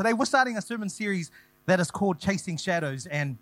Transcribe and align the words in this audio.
Today, 0.00 0.14
we're 0.14 0.24
starting 0.24 0.56
a 0.56 0.62
sermon 0.62 0.88
series 0.88 1.30
that 1.66 1.78
is 1.78 1.90
called 1.90 2.18
Chasing 2.18 2.56
Shadows. 2.56 3.04
And 3.04 3.36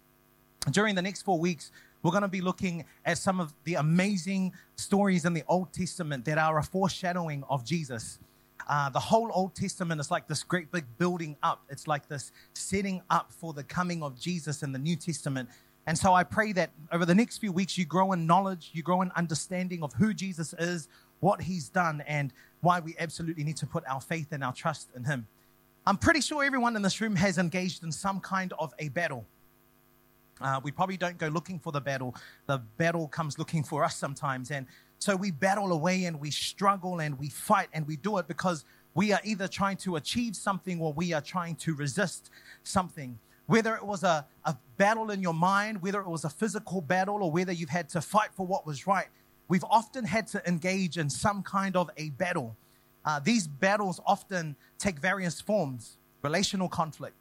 during 0.72 0.96
the 0.96 1.02
next 1.02 1.22
four 1.22 1.38
weeks, 1.38 1.70
we're 2.02 2.10
going 2.10 2.22
to 2.22 2.26
be 2.26 2.40
looking 2.40 2.84
at 3.04 3.18
some 3.18 3.38
of 3.38 3.54
the 3.62 3.74
amazing 3.74 4.52
stories 4.74 5.24
in 5.24 5.34
the 5.34 5.44
Old 5.46 5.72
Testament 5.72 6.24
that 6.24 6.36
are 6.36 6.58
a 6.58 6.64
foreshadowing 6.64 7.44
of 7.48 7.64
Jesus. 7.64 8.18
Uh, 8.68 8.90
the 8.90 8.98
whole 8.98 9.30
Old 9.32 9.54
Testament 9.54 10.00
is 10.00 10.10
like 10.10 10.26
this 10.26 10.42
great 10.42 10.72
big 10.72 10.84
building 10.98 11.36
up. 11.44 11.62
It's 11.70 11.86
like 11.86 12.08
this 12.08 12.32
setting 12.54 13.02
up 13.08 13.30
for 13.30 13.52
the 13.52 13.62
coming 13.62 14.02
of 14.02 14.18
Jesus 14.18 14.64
in 14.64 14.72
the 14.72 14.80
New 14.80 14.96
Testament. 14.96 15.48
And 15.86 15.96
so 15.96 16.12
I 16.12 16.24
pray 16.24 16.50
that 16.54 16.70
over 16.90 17.06
the 17.06 17.14
next 17.14 17.38
few 17.38 17.52
weeks, 17.52 17.78
you 17.78 17.84
grow 17.84 18.10
in 18.10 18.26
knowledge, 18.26 18.70
you 18.72 18.82
grow 18.82 19.02
in 19.02 19.12
understanding 19.14 19.84
of 19.84 19.92
who 19.92 20.12
Jesus 20.12 20.56
is, 20.58 20.88
what 21.20 21.40
he's 21.40 21.68
done, 21.68 22.02
and 22.08 22.32
why 22.62 22.80
we 22.80 22.96
absolutely 22.98 23.44
need 23.44 23.58
to 23.58 23.66
put 23.66 23.84
our 23.86 24.00
faith 24.00 24.32
and 24.32 24.42
our 24.42 24.52
trust 24.52 24.88
in 24.96 25.04
him. 25.04 25.28
I'm 25.88 25.96
pretty 25.96 26.20
sure 26.20 26.44
everyone 26.44 26.76
in 26.76 26.82
this 26.82 27.00
room 27.00 27.16
has 27.16 27.38
engaged 27.38 27.82
in 27.82 27.90
some 27.90 28.20
kind 28.20 28.52
of 28.58 28.74
a 28.78 28.90
battle. 28.90 29.24
Uh, 30.38 30.60
we 30.62 30.70
probably 30.70 30.98
don't 30.98 31.16
go 31.16 31.28
looking 31.28 31.58
for 31.58 31.72
the 31.72 31.80
battle. 31.80 32.14
The 32.44 32.58
battle 32.76 33.08
comes 33.08 33.38
looking 33.38 33.64
for 33.64 33.82
us 33.82 33.96
sometimes. 33.96 34.50
And 34.50 34.66
so 34.98 35.16
we 35.16 35.30
battle 35.30 35.72
away 35.72 36.04
and 36.04 36.20
we 36.20 36.30
struggle 36.30 37.00
and 37.00 37.18
we 37.18 37.30
fight 37.30 37.68
and 37.72 37.86
we 37.86 37.96
do 37.96 38.18
it 38.18 38.28
because 38.28 38.66
we 38.92 39.14
are 39.14 39.20
either 39.24 39.48
trying 39.48 39.78
to 39.78 39.96
achieve 39.96 40.36
something 40.36 40.78
or 40.78 40.92
we 40.92 41.14
are 41.14 41.22
trying 41.22 41.56
to 41.56 41.74
resist 41.74 42.28
something. 42.64 43.18
Whether 43.46 43.74
it 43.74 43.82
was 43.82 44.04
a, 44.04 44.26
a 44.44 44.58
battle 44.76 45.10
in 45.10 45.22
your 45.22 45.32
mind, 45.32 45.80
whether 45.80 46.02
it 46.02 46.08
was 46.08 46.26
a 46.26 46.30
physical 46.30 46.82
battle, 46.82 47.22
or 47.22 47.32
whether 47.32 47.52
you've 47.52 47.70
had 47.70 47.88
to 47.88 48.02
fight 48.02 48.28
for 48.36 48.46
what 48.46 48.66
was 48.66 48.86
right, 48.86 49.06
we've 49.48 49.64
often 49.64 50.04
had 50.04 50.26
to 50.26 50.46
engage 50.46 50.98
in 50.98 51.08
some 51.08 51.42
kind 51.42 51.76
of 51.76 51.88
a 51.96 52.10
battle. 52.10 52.58
Uh, 53.04 53.20
these 53.20 53.46
battles 53.46 54.00
often 54.06 54.56
take 54.78 54.98
various 54.98 55.40
forms 55.40 55.98
relational 56.22 56.68
conflict, 56.68 57.14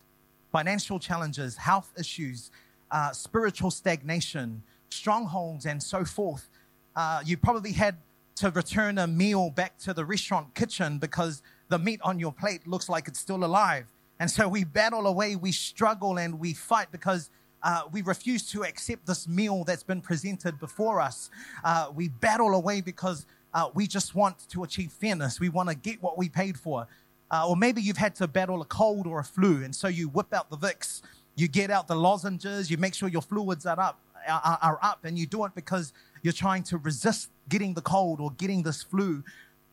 financial 0.51 0.99
challenges, 0.99 1.55
health 1.55 1.93
issues, 1.99 2.49
uh, 2.89 3.11
spiritual 3.11 3.69
stagnation, 3.69 4.63
strongholds, 4.89 5.65
and 5.65 5.81
so 5.81 6.03
forth. 6.03 6.49
Uh, 6.95 7.21
you 7.23 7.37
probably 7.37 7.71
had 7.71 7.95
to 8.35 8.49
return 8.51 8.97
a 8.97 9.07
meal 9.07 9.49
back 9.51 9.77
to 9.77 9.93
the 9.93 10.03
restaurant 10.03 10.53
kitchen 10.55 10.97
because 10.97 11.41
the 11.69 11.77
meat 11.77 11.99
on 12.03 12.19
your 12.19 12.31
plate 12.31 12.67
looks 12.67 12.89
like 12.89 13.07
it's 13.07 13.19
still 13.19 13.43
alive. 13.43 13.85
And 14.19 14.29
so 14.29 14.47
we 14.47 14.63
battle 14.63 15.05
away, 15.05 15.35
we 15.35 15.51
struggle, 15.51 16.17
and 16.17 16.39
we 16.39 16.53
fight 16.53 16.91
because 16.91 17.29
uh, 17.63 17.83
we 17.91 18.01
refuse 18.01 18.49
to 18.51 18.63
accept 18.63 19.05
this 19.05 19.27
meal 19.27 19.63
that's 19.63 19.83
been 19.83 20.01
presented 20.01 20.59
before 20.59 20.99
us. 20.99 21.29
Uh, 21.63 21.91
we 21.93 22.09
battle 22.09 22.53
away 22.53 22.81
because 22.81 23.25
uh, 23.57 23.71
we 23.73 23.87
just 23.87 24.13
want 24.13 24.47
to 24.49 24.63
achieve 24.63 24.91
fairness. 24.91 25.39
We 25.39 25.49
want 25.49 25.67
to 25.69 25.75
get 25.75 26.01
what 26.03 26.15
we 26.15 26.29
paid 26.29 26.59
for. 26.59 26.87
Uh, 27.31 27.49
or 27.49 27.57
maybe 27.57 27.81
you've 27.81 27.97
had 27.97 28.13
to 28.15 28.27
battle 28.27 28.61
a 28.61 28.65
cold 28.65 29.07
or 29.07 29.19
a 29.19 29.23
flu, 29.23 29.63
and 29.63 29.75
so 29.75 29.87
you 29.87 30.09
whip 30.09 30.31
out 30.31 30.49
the 30.51 30.57
Vicks, 30.57 31.01
you 31.35 31.47
get 31.47 31.71
out 31.71 31.87
the 31.87 31.95
lozenges, 31.95 32.69
you 32.69 32.77
make 32.77 32.93
sure 32.93 33.09
your 33.09 33.23
fluids 33.23 33.65
are 33.65 33.79
up, 33.79 33.99
are, 34.29 34.59
are 34.61 34.79
up, 34.83 35.05
and 35.05 35.17
you 35.17 35.25
do 35.25 35.43
it 35.43 35.53
because 35.55 35.91
you're 36.21 36.31
trying 36.31 36.61
to 36.63 36.77
resist 36.77 37.31
getting 37.49 37.73
the 37.73 37.81
cold 37.81 38.21
or 38.21 38.31
getting 38.37 38.61
this 38.61 38.83
flu. 38.83 39.23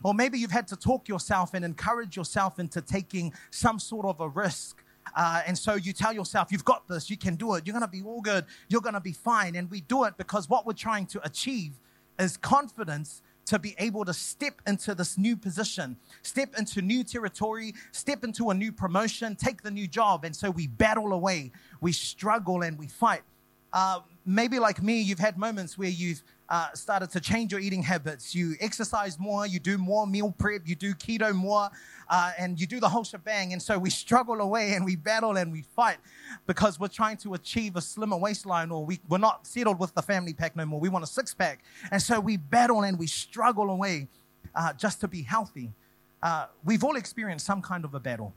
Or 0.02 0.14
maybe 0.14 0.38
you've 0.38 0.50
had 0.50 0.66
to 0.68 0.76
talk 0.76 1.06
yourself 1.06 1.52
and 1.52 1.64
encourage 1.64 2.16
yourself 2.16 2.58
into 2.58 2.80
taking 2.80 3.34
some 3.50 3.78
sort 3.78 4.06
of 4.06 4.18
a 4.18 4.28
risk. 4.28 4.82
Uh, 5.14 5.42
and 5.46 5.56
so 5.56 5.74
you 5.74 5.92
tell 5.92 6.12
yourself, 6.12 6.50
you've 6.50 6.64
got 6.64 6.88
this, 6.88 7.10
you 7.10 7.18
can 7.18 7.36
do 7.36 7.54
it, 7.54 7.66
you're 7.66 7.78
going 7.78 7.86
to 7.86 7.96
be 7.98 8.02
all 8.02 8.22
good, 8.22 8.46
you're 8.68 8.80
going 8.80 8.94
to 8.94 9.00
be 9.00 9.12
fine. 9.12 9.54
And 9.54 9.70
we 9.70 9.82
do 9.82 10.04
it 10.04 10.14
because 10.16 10.48
what 10.48 10.66
we're 10.66 10.72
trying 10.72 11.06
to 11.08 11.24
achieve 11.24 11.74
is 12.18 12.36
confidence 12.36 13.22
to 13.46 13.58
be 13.58 13.74
able 13.78 14.04
to 14.04 14.12
step 14.12 14.60
into 14.66 14.94
this 14.94 15.18
new 15.18 15.36
position, 15.36 15.96
step 16.22 16.54
into 16.56 16.82
new 16.82 17.04
territory, 17.04 17.74
step 17.92 18.24
into 18.24 18.50
a 18.50 18.54
new 18.54 18.72
promotion, 18.72 19.36
take 19.36 19.62
the 19.62 19.70
new 19.70 19.86
job. 19.86 20.24
And 20.24 20.34
so 20.34 20.50
we 20.50 20.66
battle 20.66 21.12
away, 21.12 21.52
we 21.80 21.92
struggle, 21.92 22.62
and 22.62 22.78
we 22.78 22.88
fight. 22.88 23.22
Uh, 23.72 24.00
maybe 24.24 24.58
like 24.58 24.82
me, 24.82 25.00
you've 25.00 25.18
had 25.18 25.36
moments 25.36 25.76
where 25.76 25.88
you've 25.88 26.22
uh, 26.48 26.72
started 26.74 27.10
to 27.10 27.20
change 27.20 27.52
your 27.52 27.60
eating 27.60 27.82
habits. 27.82 28.34
You 28.34 28.54
exercise 28.60 29.18
more, 29.18 29.46
you 29.46 29.58
do 29.58 29.78
more 29.78 30.06
meal 30.06 30.34
prep, 30.36 30.62
you 30.66 30.74
do 30.74 30.94
keto 30.94 31.34
more, 31.34 31.70
uh, 32.08 32.32
and 32.38 32.60
you 32.60 32.66
do 32.66 32.80
the 32.80 32.88
whole 32.88 33.04
shebang. 33.04 33.52
And 33.52 33.62
so 33.62 33.78
we 33.78 33.90
struggle 33.90 34.40
away 34.40 34.74
and 34.74 34.84
we 34.84 34.96
battle 34.96 35.36
and 35.36 35.50
we 35.50 35.62
fight 35.62 35.98
because 36.46 36.78
we're 36.78 36.88
trying 36.88 37.16
to 37.18 37.34
achieve 37.34 37.76
a 37.76 37.80
slimmer 37.80 38.16
waistline 38.16 38.70
or 38.70 38.84
we, 38.84 39.00
we're 39.08 39.18
not 39.18 39.46
settled 39.46 39.78
with 39.78 39.94
the 39.94 40.02
family 40.02 40.34
pack 40.34 40.54
no 40.54 40.66
more. 40.66 40.80
We 40.80 40.88
want 40.88 41.04
a 41.04 41.08
six 41.08 41.32
pack. 41.32 41.64
And 41.90 42.02
so 42.02 42.20
we 42.20 42.36
battle 42.36 42.82
and 42.82 42.98
we 42.98 43.06
struggle 43.06 43.70
away 43.70 44.08
uh, 44.54 44.72
just 44.74 45.00
to 45.00 45.08
be 45.08 45.22
healthy. 45.22 45.72
Uh, 46.22 46.46
we've 46.64 46.84
all 46.84 46.96
experienced 46.96 47.46
some 47.46 47.62
kind 47.62 47.84
of 47.84 47.94
a 47.94 48.00
battle. 48.00 48.34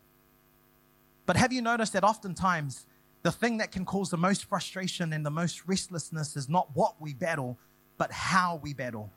But 1.26 1.36
have 1.36 1.52
you 1.52 1.62
noticed 1.62 1.94
that 1.94 2.06
oftentimes 2.06 2.86
the 3.24 3.32
thing 3.32 3.58
that 3.58 3.72
can 3.72 3.84
cause 3.84 4.10
the 4.10 4.18
most 4.18 4.46
frustration 4.46 5.12
and 5.12 5.26
the 5.26 5.32
most 5.32 5.68
restlessness 5.68 6.38
is 6.38 6.48
not 6.48 6.70
what 6.74 6.96
we 7.02 7.14
battle, 7.14 7.58
but 7.98 8.12
how 8.12 8.60
we 8.64 8.74
battle. 8.74 9.12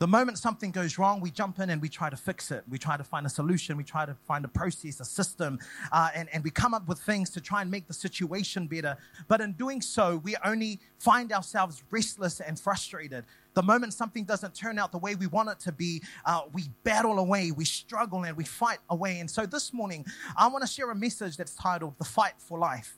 The 0.00 0.06
moment 0.06 0.38
something 0.38 0.70
goes 0.70 0.96
wrong, 0.96 1.20
we 1.20 1.30
jump 1.30 1.58
in 1.58 1.68
and 1.68 1.82
we 1.82 1.90
try 1.90 2.08
to 2.08 2.16
fix 2.16 2.50
it. 2.50 2.64
We 2.70 2.78
try 2.78 2.96
to 2.96 3.04
find 3.04 3.26
a 3.26 3.28
solution. 3.28 3.76
We 3.76 3.84
try 3.84 4.06
to 4.06 4.14
find 4.26 4.46
a 4.46 4.48
process, 4.48 4.98
a 4.98 5.04
system, 5.04 5.58
uh, 5.92 6.08
and, 6.14 6.26
and 6.32 6.42
we 6.42 6.50
come 6.50 6.72
up 6.72 6.88
with 6.88 6.98
things 7.00 7.28
to 7.30 7.40
try 7.42 7.60
and 7.60 7.70
make 7.70 7.86
the 7.86 7.92
situation 7.92 8.66
better. 8.66 8.96
But 9.28 9.42
in 9.42 9.52
doing 9.52 9.82
so, 9.82 10.16
we 10.24 10.36
only 10.42 10.80
find 10.98 11.32
ourselves 11.32 11.84
restless 11.90 12.40
and 12.40 12.58
frustrated. 12.58 13.26
The 13.52 13.62
moment 13.62 13.92
something 13.92 14.24
doesn't 14.24 14.54
turn 14.54 14.78
out 14.78 14.90
the 14.90 14.96
way 14.96 15.16
we 15.16 15.26
want 15.26 15.50
it 15.50 15.60
to 15.60 15.72
be, 15.72 16.02
uh, 16.24 16.44
we 16.54 16.70
battle 16.82 17.18
away, 17.18 17.50
we 17.50 17.66
struggle, 17.66 18.24
and 18.24 18.34
we 18.38 18.44
fight 18.44 18.78
away. 18.88 19.20
And 19.20 19.30
so 19.30 19.44
this 19.44 19.70
morning, 19.74 20.06
I 20.34 20.46
want 20.48 20.62
to 20.62 20.68
share 20.68 20.90
a 20.90 20.94
message 20.94 21.36
that's 21.36 21.54
titled 21.54 21.98
The 21.98 22.06
Fight 22.06 22.36
for 22.38 22.58
Life. 22.58 22.96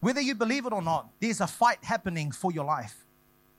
Whether 0.00 0.20
you 0.20 0.34
believe 0.34 0.66
it 0.66 0.72
or 0.72 0.82
not, 0.82 1.10
there's 1.20 1.40
a 1.40 1.46
fight 1.46 1.78
happening 1.82 2.32
for 2.32 2.50
your 2.50 2.64
life. 2.64 3.04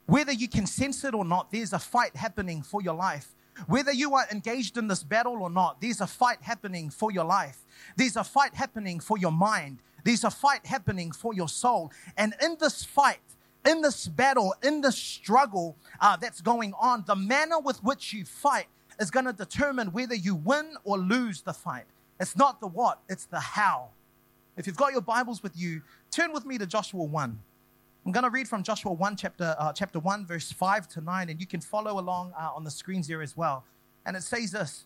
Whether 0.09 0.31
you 0.31 0.47
can 0.47 0.65
sense 0.65 1.03
it 1.03 1.13
or 1.13 1.23
not, 1.23 1.51
there's 1.51 1.71
a 1.71 1.77
fight 1.77 2.15
happening 2.15 2.63
for 2.63 2.81
your 2.81 2.95
life. 2.95 3.35
Whether 3.67 3.91
you 3.91 4.15
are 4.15 4.25
engaged 4.31 4.75
in 4.75 4.87
this 4.87 5.03
battle 5.03 5.37
or 5.39 5.51
not, 5.51 5.79
there's 5.81 6.01
a 6.01 6.07
fight 6.07 6.39
happening 6.41 6.89
for 6.89 7.11
your 7.11 7.25
life. 7.25 7.63
There's 7.95 8.15
a 8.15 8.23
fight 8.23 8.55
happening 8.55 8.99
for 9.01 9.19
your 9.19 9.31
mind. 9.31 9.83
There's 10.03 10.23
a 10.23 10.31
fight 10.31 10.65
happening 10.65 11.11
for 11.11 11.35
your 11.35 11.47
soul. 11.47 11.91
And 12.17 12.33
in 12.41 12.57
this 12.59 12.83
fight, 12.83 13.19
in 13.63 13.83
this 13.83 14.07
battle, 14.07 14.55
in 14.63 14.81
this 14.81 14.97
struggle 14.97 15.77
uh, 16.01 16.17
that's 16.17 16.41
going 16.41 16.73
on, 16.79 17.03
the 17.05 17.15
manner 17.15 17.59
with 17.59 17.83
which 17.83 18.11
you 18.11 18.25
fight 18.25 18.65
is 18.99 19.11
going 19.11 19.27
to 19.27 19.33
determine 19.33 19.91
whether 19.91 20.15
you 20.15 20.33
win 20.33 20.73
or 20.85 20.97
lose 20.97 21.43
the 21.43 21.53
fight. 21.53 21.85
It's 22.19 22.35
not 22.35 22.61
the 22.61 22.67
what, 22.67 22.99
it's 23.09 23.25
the 23.25 23.39
how. 23.39 23.89
If 24.57 24.65
you've 24.65 24.75
got 24.75 24.91
your 24.91 25.01
Bibles 25.01 25.43
with 25.43 25.55
you, 25.55 25.83
turn 26.09 26.33
with 26.33 26.47
me 26.47 26.57
to 26.57 26.65
Joshua 26.65 27.03
1. 27.03 27.39
I'm 28.09 28.13
going 28.13 28.23
to 28.23 28.31
read 28.31 28.47
from 28.47 28.63
Joshua 28.63 28.91
1, 28.91 29.17
chapter, 29.17 29.55
uh, 29.59 29.71
chapter 29.71 29.99
1, 29.99 30.25
verse 30.25 30.51
5 30.51 30.87
to 30.87 31.01
9, 31.01 31.29
and 31.29 31.39
you 31.39 31.45
can 31.45 31.61
follow 31.61 31.99
along 31.99 32.33
uh, 32.35 32.49
on 32.55 32.63
the 32.63 32.71
screens 32.71 33.05
here 33.05 33.21
as 33.21 33.37
well. 33.37 33.65
And 34.03 34.17
it 34.17 34.23
says 34.23 34.49
this 34.49 34.85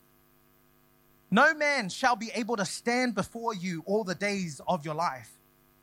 No 1.31 1.53
man 1.53 1.87
shall 1.87 2.17
be 2.17 2.31
able 2.35 2.57
to 2.57 2.65
stand 2.65 3.15
before 3.15 3.55
you 3.55 3.81
all 3.85 4.03
the 4.03 4.13
days 4.13 4.59
of 4.67 4.83
your 4.83 4.95
life. 4.95 5.31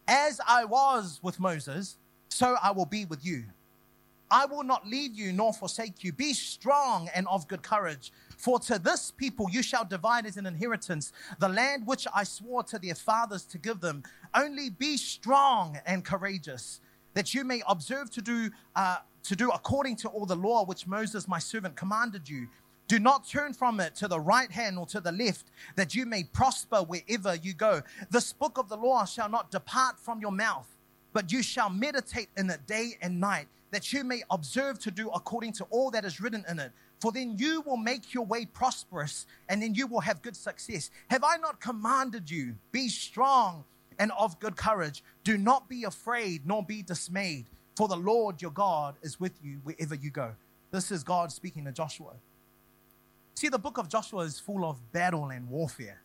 As 0.06 0.38
I 0.46 0.66
was 0.66 1.18
with 1.22 1.40
Moses, 1.40 1.96
so 2.28 2.56
I 2.62 2.72
will 2.72 2.84
be 2.84 3.06
with 3.06 3.24
you. 3.24 3.44
I 4.30 4.44
will 4.44 4.62
not 4.62 4.86
leave 4.86 5.14
you 5.14 5.32
nor 5.32 5.54
forsake 5.54 6.04
you. 6.04 6.12
Be 6.12 6.34
strong 6.34 7.08
and 7.14 7.26
of 7.26 7.48
good 7.48 7.62
courage. 7.62 8.12
For 8.36 8.60
to 8.60 8.78
this 8.78 9.12
people 9.12 9.48
you 9.50 9.62
shall 9.62 9.86
divide 9.86 10.26
as 10.26 10.36
an 10.36 10.44
inheritance 10.44 11.10
the 11.38 11.48
land 11.48 11.86
which 11.86 12.06
I 12.14 12.24
swore 12.24 12.64
to 12.64 12.78
their 12.78 12.94
fathers 12.94 13.44
to 13.46 13.56
give 13.56 13.80
them. 13.80 14.02
Only 14.34 14.68
be 14.68 14.98
strong 14.98 15.78
and 15.86 16.04
courageous 16.04 16.82
that 17.14 17.34
you 17.34 17.44
may 17.44 17.62
observe 17.68 18.10
to 18.10 18.22
do, 18.22 18.50
uh, 18.76 18.98
to 19.24 19.36
do 19.36 19.50
according 19.50 19.96
to 19.96 20.08
all 20.08 20.26
the 20.26 20.36
law 20.36 20.64
which 20.64 20.86
Moses 20.86 21.28
my 21.28 21.38
servant 21.38 21.76
commanded 21.76 22.28
you. 22.28 22.48
Do 22.88 22.98
not 22.98 23.28
turn 23.28 23.52
from 23.52 23.78
it 23.78 23.94
to 23.96 24.08
the 24.08 24.18
right 24.18 24.50
hand 24.50 24.76
or 24.76 24.86
to 24.86 25.00
the 25.00 25.12
left, 25.12 25.46
that 25.76 25.94
you 25.94 26.06
may 26.06 26.24
prosper 26.24 26.78
wherever 26.78 27.36
you 27.36 27.54
go. 27.54 27.82
This 28.10 28.32
book 28.32 28.58
of 28.58 28.68
the 28.68 28.76
law 28.76 29.04
shall 29.04 29.28
not 29.28 29.50
depart 29.52 29.98
from 30.00 30.20
your 30.20 30.32
mouth, 30.32 30.66
but 31.12 31.30
you 31.30 31.42
shall 31.42 31.70
meditate 31.70 32.30
in 32.36 32.50
it 32.50 32.66
day 32.66 32.96
and 33.00 33.20
night, 33.20 33.46
that 33.70 33.92
you 33.92 34.02
may 34.02 34.22
observe 34.30 34.80
to 34.80 34.90
do 34.90 35.08
according 35.10 35.52
to 35.52 35.64
all 35.70 35.92
that 35.92 36.04
is 36.04 36.20
written 36.20 36.44
in 36.48 36.58
it. 36.58 36.72
For 37.00 37.12
then 37.12 37.36
you 37.38 37.62
will 37.62 37.76
make 37.76 38.12
your 38.12 38.26
way 38.26 38.44
prosperous, 38.44 39.26
and 39.48 39.62
then 39.62 39.74
you 39.74 39.86
will 39.86 40.00
have 40.00 40.20
good 40.20 40.36
success. 40.36 40.90
Have 41.08 41.22
I 41.22 41.36
not 41.36 41.60
commanded 41.60 42.28
you? 42.28 42.56
Be 42.72 42.88
strong 42.88 43.64
and 44.00 44.10
of 44.18 44.40
good 44.40 44.56
courage. 44.56 45.04
Do 45.22 45.38
not 45.38 45.68
be 45.68 45.84
afraid, 45.84 46.46
nor 46.46 46.64
be 46.64 46.82
dismayed, 46.82 47.46
for 47.76 47.86
the 47.86 47.96
Lord 47.96 48.42
your 48.42 48.50
God 48.50 48.96
is 49.02 49.20
with 49.20 49.38
you 49.44 49.60
wherever 49.62 49.94
you 49.94 50.10
go. 50.10 50.32
This 50.72 50.90
is 50.90 51.04
God 51.04 51.30
speaking 51.30 51.66
to 51.66 51.72
Joshua. 51.72 52.14
See, 53.34 53.48
the 53.48 53.58
book 53.58 53.78
of 53.78 53.88
Joshua 53.88 54.22
is 54.22 54.40
full 54.40 54.64
of 54.64 54.92
battle 54.92 55.26
and 55.26 55.48
warfare. 55.48 56.00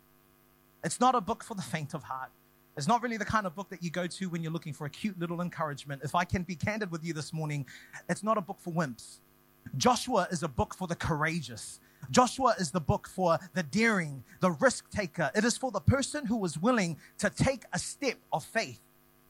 It's 0.83 0.99
not 0.99 1.15
a 1.15 1.21
book 1.21 1.43
for 1.43 1.55
the 1.55 1.61
faint 1.61 1.93
of 1.93 2.03
heart. 2.03 2.29
It's 2.77 2.87
not 2.87 3.01
really 3.01 3.17
the 3.17 3.25
kind 3.25 3.47
of 3.47 3.55
book 3.55 3.69
that 3.69 3.81
you 3.81 3.89
go 3.89 4.05
to 4.05 4.29
when 4.29 4.43
you're 4.43 4.51
looking 4.51 4.73
for 4.73 4.85
a 4.85 4.89
cute 4.89 5.17
little 5.17 5.41
encouragement. 5.41 6.01
If 6.03 6.13
I 6.13 6.25
can 6.25 6.43
be 6.43 6.55
candid 6.55 6.91
with 6.91 7.03
you 7.05 7.13
this 7.13 7.31
morning, 7.31 7.65
it's 8.09 8.21
not 8.21 8.37
a 8.37 8.41
book 8.41 8.57
for 8.59 8.71
wimps. 8.73 9.19
Joshua 9.77 10.27
is 10.29 10.43
a 10.43 10.47
book 10.47 10.75
for 10.75 10.87
the 10.87 10.95
courageous. 10.95 11.79
Joshua 12.11 12.55
is 12.59 12.71
the 12.71 12.81
book 12.81 13.07
for 13.07 13.39
the 13.53 13.63
daring, 13.63 14.23
the 14.39 14.51
risk 14.51 14.89
taker. 14.89 15.31
It 15.35 15.45
is 15.45 15.57
for 15.57 15.71
the 15.71 15.79
person 15.79 16.25
who 16.25 16.37
was 16.37 16.57
willing 16.57 16.97
to 17.19 17.29
take 17.29 17.63
a 17.73 17.79
step 17.79 18.17
of 18.31 18.43
faith. 18.43 18.79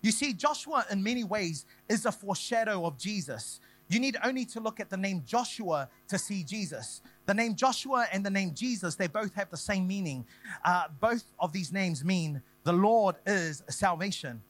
You 0.02 0.12
see, 0.12 0.34
Joshua, 0.34 0.86
in 0.92 1.02
many 1.02 1.24
ways, 1.24 1.66
is 1.90 2.06
a 2.06 2.12
foreshadow 2.12 2.86
of 2.86 2.98
Jesus. 2.98 3.60
You 3.88 4.00
need 4.00 4.18
only 4.24 4.46
to 4.46 4.60
look 4.60 4.80
at 4.80 4.90
the 4.90 4.98
name 4.98 5.24
Joshua 5.26 5.90
to 6.08 6.18
see 6.18 6.44
Jesus. 6.44 7.02
The 7.26 7.34
name 7.34 7.56
Joshua 7.56 8.08
and 8.12 8.26
the 8.26 8.30
name 8.30 8.54
Jesus, 8.54 8.96
they 8.96 9.08
both 9.08 9.34
have 9.36 9.50
the 9.50 9.58
same 9.58 9.88
meaning. 9.88 10.26
Uh, 10.64 10.86
both 11.00 11.24
of 11.40 11.54
these 11.54 11.72
names 11.72 12.04
mean 12.04 12.42
the 12.64 12.74
Lord 12.74 13.16
is 13.26 13.64
salvation. 13.70 14.42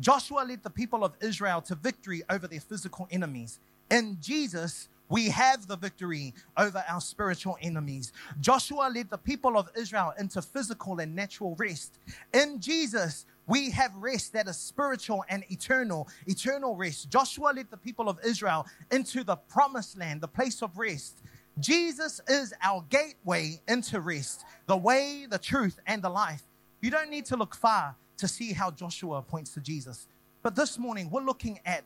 Joshua 0.00 0.44
led 0.46 0.62
the 0.62 0.70
people 0.70 1.04
of 1.04 1.14
Israel 1.20 1.60
to 1.62 1.76
victory 1.76 2.22
over 2.28 2.48
their 2.48 2.60
physical 2.60 3.06
enemies. 3.10 3.60
In 3.90 4.18
Jesus, 4.20 4.88
we 5.14 5.28
have 5.28 5.68
the 5.68 5.76
victory 5.76 6.34
over 6.56 6.84
our 6.88 7.00
spiritual 7.00 7.56
enemies. 7.62 8.12
Joshua 8.40 8.90
led 8.92 9.08
the 9.10 9.16
people 9.16 9.56
of 9.56 9.70
Israel 9.76 10.12
into 10.18 10.42
physical 10.42 10.98
and 10.98 11.14
natural 11.14 11.54
rest. 11.54 12.00
In 12.32 12.58
Jesus, 12.58 13.24
we 13.46 13.70
have 13.70 13.94
rest 13.94 14.32
that 14.32 14.48
is 14.48 14.56
spiritual 14.56 15.24
and 15.28 15.44
eternal, 15.52 16.08
eternal 16.26 16.74
rest. 16.74 17.10
Joshua 17.10 17.52
led 17.54 17.70
the 17.70 17.76
people 17.76 18.08
of 18.08 18.18
Israel 18.26 18.66
into 18.90 19.22
the 19.22 19.36
promised 19.36 19.96
land, 19.96 20.20
the 20.20 20.26
place 20.26 20.62
of 20.62 20.76
rest. 20.76 21.22
Jesus 21.60 22.20
is 22.26 22.52
our 22.60 22.84
gateway 22.90 23.60
into 23.68 24.00
rest, 24.00 24.44
the 24.66 24.76
way, 24.76 25.28
the 25.30 25.38
truth, 25.38 25.78
and 25.86 26.02
the 26.02 26.10
life. 26.10 26.42
You 26.80 26.90
don't 26.90 27.08
need 27.08 27.26
to 27.26 27.36
look 27.36 27.54
far 27.54 27.94
to 28.16 28.26
see 28.26 28.52
how 28.52 28.72
Joshua 28.72 29.22
points 29.22 29.54
to 29.54 29.60
Jesus. 29.60 30.08
But 30.42 30.56
this 30.56 30.76
morning, 30.76 31.08
we're 31.08 31.22
looking 31.22 31.60
at 31.64 31.84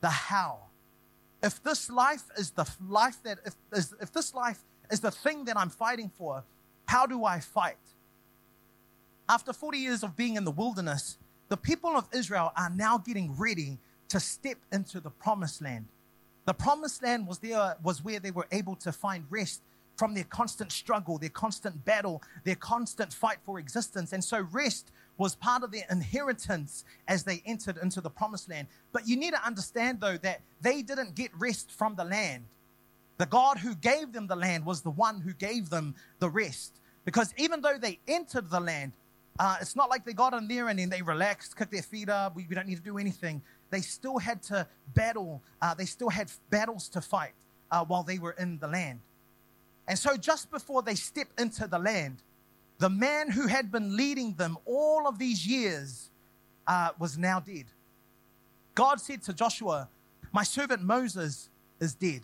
the 0.00 0.10
how. 0.10 0.67
If 1.42 1.62
this 1.62 1.88
life 1.88 2.24
is 2.36 2.50
the 2.50 2.68
life 2.88 3.22
that, 3.22 3.38
if, 3.46 3.54
if 4.00 4.12
this 4.12 4.34
life 4.34 4.58
is 4.90 5.00
the 5.00 5.10
thing 5.10 5.44
that 5.44 5.56
I'm 5.56 5.70
fighting 5.70 6.10
for, 6.16 6.42
how 6.86 7.06
do 7.06 7.24
I 7.24 7.40
fight? 7.40 7.76
After 9.28 9.52
40 9.52 9.78
years 9.78 10.02
of 10.02 10.16
being 10.16 10.36
in 10.36 10.44
the 10.44 10.50
wilderness, 10.50 11.18
the 11.48 11.56
people 11.56 11.90
of 11.90 12.08
Israel 12.12 12.52
are 12.56 12.70
now 12.70 12.98
getting 12.98 13.36
ready 13.36 13.78
to 14.08 14.20
step 14.20 14.56
into 14.72 15.00
the 15.00 15.10
promised 15.10 15.62
land. 15.62 15.86
The 16.46 16.54
promised 16.54 17.02
land 17.02 17.26
was 17.26 17.38
there 17.38 17.76
was 17.82 18.02
where 18.02 18.20
they 18.20 18.30
were 18.30 18.46
able 18.50 18.74
to 18.76 18.90
find 18.90 19.24
rest 19.28 19.60
from 19.98 20.14
their 20.14 20.24
constant 20.24 20.70
struggle, 20.70 21.18
their 21.18 21.28
constant 21.28 21.84
battle, 21.84 22.22
their 22.44 22.54
constant 22.54 23.12
fight 23.12 23.38
for 23.44 23.58
existence. 23.58 24.12
And 24.12 24.22
so 24.22 24.46
rest 24.52 24.92
was 25.18 25.34
part 25.34 25.64
of 25.64 25.72
their 25.72 25.84
inheritance 25.90 26.84
as 27.08 27.24
they 27.24 27.42
entered 27.44 27.76
into 27.82 28.00
the 28.00 28.08
promised 28.08 28.48
land. 28.48 28.68
But 28.92 29.08
you 29.08 29.16
need 29.16 29.32
to 29.32 29.44
understand, 29.44 30.00
though, 30.00 30.16
that 30.18 30.40
they 30.60 30.82
didn't 30.82 31.16
get 31.16 31.32
rest 31.36 31.72
from 31.72 31.96
the 31.96 32.04
land. 32.04 32.44
The 33.18 33.26
God 33.26 33.58
who 33.58 33.74
gave 33.74 34.12
them 34.12 34.28
the 34.28 34.36
land 34.36 34.64
was 34.64 34.82
the 34.82 34.90
one 34.90 35.20
who 35.20 35.32
gave 35.32 35.68
them 35.68 35.96
the 36.20 36.30
rest. 36.30 36.78
Because 37.04 37.34
even 37.36 37.60
though 37.60 37.76
they 37.76 37.98
entered 38.06 38.48
the 38.48 38.60
land, 38.60 38.92
uh, 39.40 39.56
it's 39.60 39.74
not 39.74 39.90
like 39.90 40.04
they 40.04 40.12
got 40.12 40.32
in 40.34 40.46
there 40.46 40.68
and 40.68 40.78
then 40.78 40.88
they 40.88 41.02
relaxed, 41.02 41.56
kicked 41.56 41.72
their 41.72 41.82
feet 41.82 42.08
up. 42.08 42.36
We, 42.36 42.46
we 42.48 42.54
don't 42.54 42.68
need 42.68 42.76
to 42.76 42.82
do 42.82 42.98
anything. 42.98 43.42
They 43.70 43.80
still 43.80 44.18
had 44.18 44.42
to 44.44 44.66
battle. 44.94 45.42
Uh, 45.60 45.74
they 45.74 45.84
still 45.84 46.08
had 46.08 46.30
battles 46.50 46.88
to 46.90 47.00
fight 47.00 47.32
uh, 47.72 47.84
while 47.84 48.04
they 48.04 48.18
were 48.18 48.36
in 48.38 48.58
the 48.58 48.68
land. 48.68 49.00
And 49.88 49.98
so, 49.98 50.16
just 50.18 50.50
before 50.50 50.82
they 50.82 50.94
step 50.94 51.28
into 51.38 51.66
the 51.66 51.78
land, 51.78 52.22
the 52.76 52.90
man 52.90 53.30
who 53.30 53.46
had 53.46 53.72
been 53.72 53.96
leading 53.96 54.34
them 54.34 54.58
all 54.66 55.08
of 55.08 55.18
these 55.18 55.46
years 55.46 56.10
uh, 56.66 56.90
was 56.98 57.16
now 57.16 57.40
dead. 57.40 57.64
God 58.74 59.00
said 59.00 59.22
to 59.22 59.32
Joshua, 59.32 59.88
My 60.30 60.44
servant 60.44 60.82
Moses 60.82 61.48
is 61.80 61.94
dead. 61.94 62.20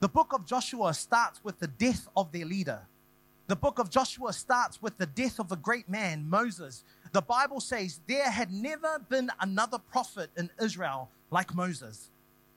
The 0.00 0.08
book 0.08 0.34
of 0.34 0.46
Joshua 0.46 0.92
starts 0.92 1.42
with 1.42 1.58
the 1.58 1.66
death 1.66 2.06
of 2.14 2.30
their 2.30 2.44
leader. 2.44 2.82
The 3.46 3.56
book 3.56 3.78
of 3.78 3.88
Joshua 3.88 4.32
starts 4.34 4.82
with 4.82 4.98
the 4.98 5.06
death 5.06 5.38
of 5.38 5.50
a 5.50 5.56
great 5.56 5.88
man, 5.88 6.28
Moses. 6.28 6.84
The 7.12 7.22
Bible 7.22 7.60
says 7.60 8.00
there 8.06 8.30
had 8.30 8.52
never 8.52 8.98
been 9.08 9.30
another 9.40 9.78
prophet 9.78 10.30
in 10.36 10.50
Israel 10.60 11.08
like 11.30 11.54
Moses. 11.54 12.10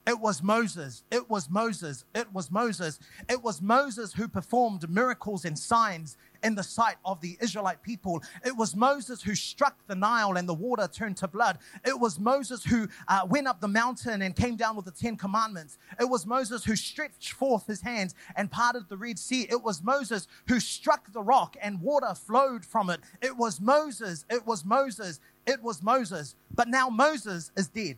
It 0.06 0.18
was 0.18 0.42
Moses. 0.42 1.04
It 1.10 1.28
was 1.28 1.50
Moses. 1.50 2.04
It 2.14 2.32
was 2.32 2.50
Moses. 2.50 2.98
It 3.28 3.42
was 3.42 3.60
Moses 3.60 4.14
who 4.14 4.28
performed 4.28 4.88
miracles 4.88 5.44
and 5.44 5.58
signs 5.58 6.16
in 6.42 6.54
the 6.54 6.62
sight 6.62 6.96
of 7.04 7.20
the 7.20 7.36
Israelite 7.40 7.82
people. 7.82 8.22
It 8.44 8.56
was 8.56 8.74
Moses 8.74 9.22
who 9.22 9.34
struck 9.34 9.76
the 9.86 9.94
Nile 9.94 10.38
and 10.38 10.48
the 10.48 10.54
water 10.54 10.88
turned 10.88 11.18
to 11.18 11.28
blood. 11.28 11.58
It 11.84 11.98
was 12.00 12.18
Moses 12.18 12.64
who 12.64 12.88
uh, 13.08 13.26
went 13.28 13.46
up 13.46 13.60
the 13.60 13.68
mountain 13.68 14.22
and 14.22 14.34
came 14.34 14.56
down 14.56 14.74
with 14.74 14.86
the 14.86 14.90
Ten 14.90 15.16
Commandments. 15.16 15.76
It 16.00 16.08
was 16.08 16.26
Moses 16.26 16.64
who 16.64 16.76
stretched 16.76 17.32
forth 17.32 17.66
his 17.66 17.82
hands 17.82 18.14
and 18.36 18.50
parted 18.50 18.88
the 18.88 18.96
Red 18.96 19.18
Sea. 19.18 19.46
It 19.50 19.62
was 19.62 19.82
Moses 19.82 20.28
who 20.48 20.60
struck 20.60 21.12
the 21.12 21.22
rock 21.22 21.56
and 21.60 21.80
water 21.80 22.14
flowed 22.14 22.64
from 22.64 22.88
it. 22.88 23.00
It 23.20 23.36
was 23.36 23.60
Moses. 23.60 24.24
It 24.30 24.46
was 24.46 24.64
Moses. 24.64 25.20
It 25.46 25.62
was 25.62 25.82
Moses. 25.82 26.36
But 26.54 26.68
now 26.68 26.88
Moses 26.88 27.52
is 27.56 27.68
dead. 27.68 27.96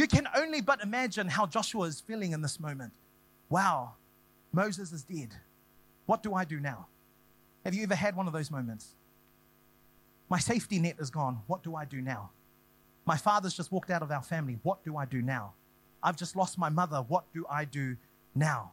You 0.00 0.06
can 0.06 0.26
only 0.34 0.62
but 0.62 0.82
imagine 0.82 1.28
how 1.28 1.44
Joshua 1.44 1.82
is 1.82 2.00
feeling 2.00 2.32
in 2.32 2.40
this 2.40 2.58
moment. 2.58 2.94
Wow, 3.50 3.96
Moses 4.50 4.92
is 4.92 5.02
dead. 5.02 5.28
What 6.06 6.22
do 6.22 6.32
I 6.32 6.46
do 6.46 6.58
now? 6.58 6.86
Have 7.66 7.74
you 7.74 7.82
ever 7.82 7.94
had 7.94 8.16
one 8.16 8.26
of 8.26 8.32
those 8.32 8.50
moments? 8.50 8.94
My 10.30 10.38
safety 10.38 10.78
net 10.78 10.96
is 11.00 11.10
gone. 11.10 11.40
What 11.48 11.62
do 11.62 11.76
I 11.76 11.84
do 11.84 12.00
now? 12.00 12.30
My 13.04 13.18
father's 13.18 13.52
just 13.52 13.70
walked 13.70 13.90
out 13.90 14.00
of 14.00 14.10
our 14.10 14.22
family. 14.22 14.58
What 14.62 14.82
do 14.82 14.96
I 14.96 15.04
do 15.04 15.20
now? 15.20 15.52
I've 16.02 16.16
just 16.16 16.34
lost 16.34 16.56
my 16.56 16.70
mother. 16.70 17.04
What 17.06 17.30
do 17.34 17.44
I 17.50 17.66
do 17.66 17.98
now? 18.34 18.72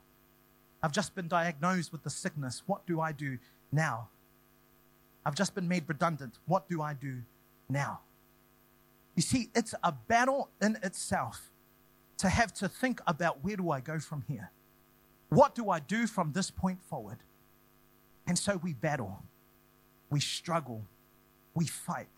I've 0.81 0.93
just 0.93 1.13
been 1.13 1.27
diagnosed 1.27 1.91
with 1.91 2.03
the 2.03 2.09
sickness. 2.09 2.63
What 2.67 2.87
do 2.87 3.01
I 3.01 3.11
do 3.11 3.37
now? 3.73 4.07
I've 5.25 5.35
just 5.35 5.55
been 5.55 5.67
made 5.67 5.83
redundant. 5.87 6.35
What 6.45 6.69
do 6.69 6.81
I 6.81 6.93
do 6.93 7.17
now? 7.67 7.99
You 9.17 9.23
see, 9.23 9.49
it's 9.55 9.73
a 9.83 9.91
battle 9.91 10.51
in 10.61 10.77
itself 10.83 11.49
to 12.19 12.29
have 12.29 12.53
to 12.53 12.69
think 12.69 13.01
about 13.07 13.43
where 13.43 13.57
do 13.57 13.71
I 13.71 13.81
go 13.81 13.97
from 13.97 14.23
here? 14.27 14.51
What 15.29 15.55
do 15.55 15.71
I 15.71 15.79
do 15.79 16.05
from 16.05 16.33
this 16.33 16.51
point 16.51 16.83
forward? 16.83 17.17
And 18.27 18.37
so 18.37 18.57
we 18.57 18.73
battle, 18.73 19.23
we 20.11 20.19
struggle, 20.19 20.83
we 21.55 21.65
fight. 21.65 22.09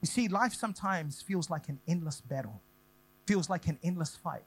You 0.00 0.06
see, 0.06 0.28
life 0.28 0.54
sometimes 0.54 1.20
feels 1.20 1.50
like 1.50 1.68
an 1.68 1.80
endless 1.88 2.20
battle, 2.20 2.62
feels 3.26 3.50
like 3.50 3.66
an 3.66 3.80
endless 3.82 4.14
fight, 4.14 4.44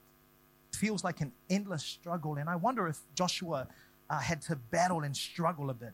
feels 0.74 1.04
like 1.04 1.20
an 1.20 1.32
endless 1.50 1.84
struggle. 1.84 2.36
And 2.36 2.48
I 2.48 2.56
wonder 2.56 2.88
if 2.88 3.00
Joshua 3.14 3.68
uh, 4.08 4.18
had 4.18 4.40
to 4.42 4.56
battle 4.56 5.02
and 5.02 5.14
struggle 5.14 5.68
a 5.68 5.74
bit. 5.74 5.92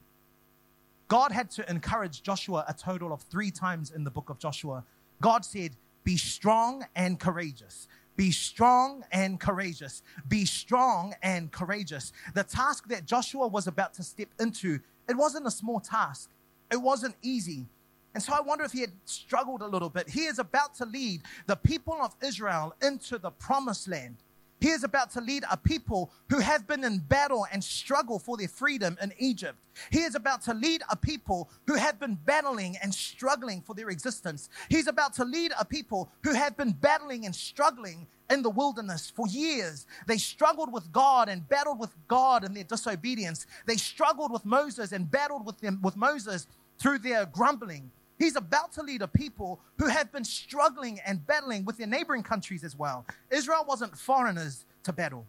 God 1.08 1.32
had 1.32 1.50
to 1.52 1.68
encourage 1.68 2.22
Joshua 2.22 2.64
a 2.68 2.72
total 2.72 3.12
of 3.12 3.22
three 3.22 3.50
times 3.50 3.90
in 3.90 4.04
the 4.04 4.10
book 4.10 4.30
of 4.30 4.38
Joshua 4.38 4.84
God 5.20 5.44
said, 5.44 5.76
Be 6.04 6.16
strong 6.16 6.84
and 6.94 7.18
courageous. 7.18 7.88
Be 8.16 8.30
strong 8.30 9.04
and 9.10 9.40
courageous. 9.40 10.02
Be 10.28 10.44
strong 10.44 11.14
and 11.22 11.50
courageous. 11.50 12.12
The 12.34 12.44
task 12.44 12.88
that 12.88 13.06
Joshua 13.06 13.48
was 13.48 13.66
about 13.66 13.94
to 13.94 14.02
step 14.02 14.28
into, 14.38 14.78
it 15.08 15.16
wasn't 15.16 15.46
a 15.46 15.50
small 15.50 15.80
task. 15.80 16.30
It 16.70 16.76
wasn't 16.76 17.16
easy. 17.22 17.66
And 18.14 18.22
so 18.22 18.32
I 18.32 18.40
wonder 18.40 18.64
if 18.64 18.72
he 18.72 18.80
had 18.80 18.92
struggled 19.04 19.62
a 19.62 19.66
little 19.66 19.90
bit. 19.90 20.08
He 20.08 20.26
is 20.26 20.38
about 20.38 20.74
to 20.76 20.86
lead 20.86 21.22
the 21.46 21.56
people 21.56 21.94
of 22.00 22.14
Israel 22.22 22.74
into 22.80 23.18
the 23.18 23.30
promised 23.30 23.88
land. 23.88 24.16
He 24.64 24.70
is 24.70 24.82
about 24.82 25.10
to 25.10 25.20
lead 25.20 25.44
a 25.50 25.58
people 25.58 26.10
who 26.30 26.38
have 26.38 26.66
been 26.66 26.84
in 26.84 27.00
battle 27.00 27.46
and 27.52 27.62
struggle 27.62 28.18
for 28.18 28.38
their 28.38 28.48
freedom 28.48 28.96
in 29.02 29.12
Egypt. 29.18 29.58
He 29.90 29.98
is 29.98 30.14
about 30.14 30.40
to 30.44 30.54
lead 30.54 30.80
a 30.90 30.96
people 30.96 31.50
who 31.66 31.74
have 31.74 32.00
been 32.00 32.14
battling 32.24 32.78
and 32.82 32.94
struggling 32.94 33.60
for 33.60 33.74
their 33.74 33.90
existence. 33.90 34.48
He's 34.70 34.86
about 34.86 35.12
to 35.16 35.24
lead 35.26 35.52
a 35.60 35.66
people 35.66 36.10
who 36.22 36.32
have 36.32 36.56
been 36.56 36.72
battling 36.72 37.26
and 37.26 37.36
struggling 37.36 38.06
in 38.30 38.40
the 38.40 38.48
wilderness 38.48 39.12
for 39.14 39.26
years. 39.26 39.86
They 40.06 40.16
struggled 40.16 40.72
with 40.72 40.90
God 40.90 41.28
and 41.28 41.46
battled 41.46 41.78
with 41.78 41.94
God 42.08 42.42
in 42.42 42.54
their 42.54 42.64
disobedience. 42.64 43.46
They 43.66 43.76
struggled 43.76 44.32
with 44.32 44.46
Moses 44.46 44.92
and 44.92 45.10
battled 45.10 45.44
with 45.44 45.60
them 45.60 45.80
with 45.82 45.98
Moses 45.98 46.46
through 46.78 47.00
their 47.00 47.26
grumbling. 47.26 47.90
He's 48.24 48.36
about 48.36 48.72
to 48.72 48.82
lead 48.82 49.02
a 49.02 49.06
people 49.06 49.60
who 49.78 49.86
have 49.86 50.10
been 50.10 50.24
struggling 50.24 50.98
and 51.04 51.24
battling 51.26 51.66
with 51.66 51.76
their 51.76 51.86
neighboring 51.86 52.22
countries 52.22 52.64
as 52.64 52.74
well. 52.74 53.04
Israel 53.30 53.66
wasn't 53.68 53.98
foreigners 53.98 54.64
to 54.84 54.94
battle, 54.94 55.26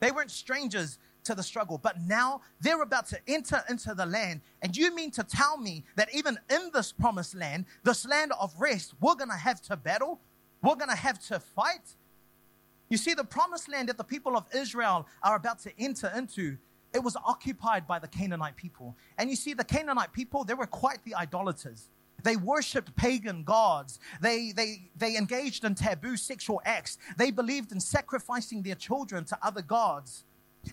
they 0.00 0.10
weren't 0.10 0.32
strangers 0.32 0.98
to 1.22 1.36
the 1.36 1.44
struggle, 1.44 1.78
but 1.78 2.00
now 2.00 2.40
they're 2.60 2.82
about 2.82 3.06
to 3.06 3.18
enter 3.28 3.62
into 3.68 3.94
the 3.94 4.04
land. 4.04 4.40
And 4.60 4.76
you 4.76 4.92
mean 4.92 5.12
to 5.12 5.22
tell 5.22 5.56
me 5.56 5.84
that 5.94 6.12
even 6.12 6.36
in 6.50 6.70
this 6.74 6.90
promised 6.90 7.36
land, 7.36 7.66
this 7.84 8.04
land 8.04 8.32
of 8.40 8.52
rest, 8.58 8.94
we're 9.00 9.14
going 9.14 9.30
to 9.30 9.36
have 9.36 9.62
to 9.62 9.76
battle? 9.76 10.20
We're 10.60 10.74
going 10.74 10.90
to 10.90 10.96
have 10.96 11.24
to 11.28 11.38
fight? 11.38 11.94
You 12.88 12.96
see, 12.96 13.14
the 13.14 13.22
promised 13.22 13.70
land 13.70 13.88
that 13.88 13.96
the 13.96 14.02
people 14.02 14.36
of 14.36 14.46
Israel 14.52 15.06
are 15.22 15.36
about 15.36 15.60
to 15.60 15.70
enter 15.78 16.12
into 16.16 16.58
it 16.94 17.02
was 17.02 17.16
occupied 17.24 17.86
by 17.86 17.98
the 17.98 18.08
Canaanite 18.08 18.56
people. 18.56 18.96
And 19.18 19.30
you 19.30 19.36
see, 19.36 19.54
the 19.54 19.64
Canaanite 19.64 20.12
people, 20.12 20.44
they 20.44 20.54
were 20.54 20.66
quite 20.66 21.04
the 21.04 21.14
idolaters. 21.14 21.88
They 22.22 22.36
worshiped 22.36 22.94
pagan 22.94 23.42
gods. 23.42 23.98
They, 24.20 24.52
they, 24.52 24.90
they 24.96 25.16
engaged 25.16 25.64
in 25.64 25.74
taboo 25.74 26.16
sexual 26.16 26.60
acts. 26.64 26.98
They 27.16 27.30
believed 27.30 27.72
in 27.72 27.80
sacrificing 27.80 28.62
their 28.62 28.74
children 28.74 29.24
to 29.26 29.38
other 29.42 29.62
gods. 29.62 30.24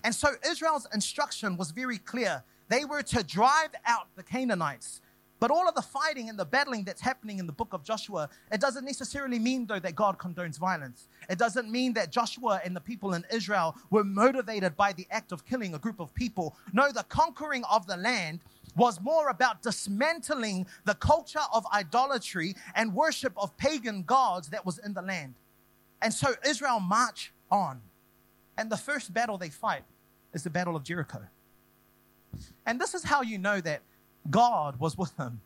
And 0.04 0.14
so 0.14 0.30
Israel's 0.46 0.88
instruction 0.94 1.58
was 1.58 1.72
very 1.72 1.98
clear. 1.98 2.44
They 2.68 2.86
were 2.86 3.02
to 3.02 3.24
drive 3.24 3.72
out 3.86 4.08
the 4.16 4.24
Canaanites. 4.24 5.02
But 5.40 5.52
all 5.52 5.68
of 5.70 5.76
the 5.76 5.82
fighting 5.82 6.28
and 6.30 6.38
the 6.38 6.46
battling 6.46 6.84
that's 6.84 7.02
happening 7.02 7.40
in 7.40 7.48
the 7.48 7.54
book 7.54 7.70
of 7.72 7.84
Joshua, 7.84 8.30
it 8.52 8.60
doesn't 8.60 8.84
necessarily 8.84 9.40
mean, 9.40 9.66
though, 9.66 9.80
that 9.80 9.96
God 9.96 10.18
condones 10.18 10.58
violence. 10.58 11.08
It 11.30 11.38
doesn't 11.38 11.72
mean 11.72 11.94
that 11.94 12.12
Joshua 12.12 12.60
and 12.66 12.76
the 12.76 12.82
people 12.82 13.14
in 13.14 13.26
Israel 13.32 13.78
were 13.90 14.04
motivated 14.04 14.76
by 14.76 14.92
the 14.92 15.08
act 15.10 15.32
of 15.32 15.46
killing 15.46 15.74
a 15.74 15.80
group 15.80 16.00
of 16.00 16.14
people. 16.14 16.58
No, 16.74 16.92
the 16.92 17.04
conquering 17.04 17.64
of 17.72 17.88
the 17.88 17.96
land 17.96 18.42
was 18.76 19.00
more 19.02 19.30
about 19.30 19.62
dismantling 19.62 20.68
the 20.86 20.94
culture 20.96 21.40
of 21.54 21.66
idolatry 21.74 22.56
and 22.76 22.94
worship 22.94 23.34
of 23.38 23.56
pagan 23.58 24.04
gods 24.04 24.50
that 24.50 24.66
was 24.66 24.78
in 24.80 24.94
the 24.94 25.02
land. 25.02 25.36
And 26.02 26.14
so 26.14 26.34
Israel 26.46 26.80
march 26.80 27.32
on. 27.50 27.82
And 28.58 28.70
the 28.70 28.78
first 28.78 29.14
battle 29.14 29.38
they 29.38 29.50
fight 29.50 29.84
is 30.34 30.44
the 30.44 30.50
Battle 30.50 30.76
of 30.76 30.84
Jericho. 30.84 31.22
And 32.66 32.80
this 32.80 32.94
is 32.94 33.04
how 33.04 33.22
you 33.22 33.38
know 33.38 33.62
that 33.62 33.82
God 34.30 34.80
was 34.80 34.98
with 34.98 35.16
him. 35.18 35.42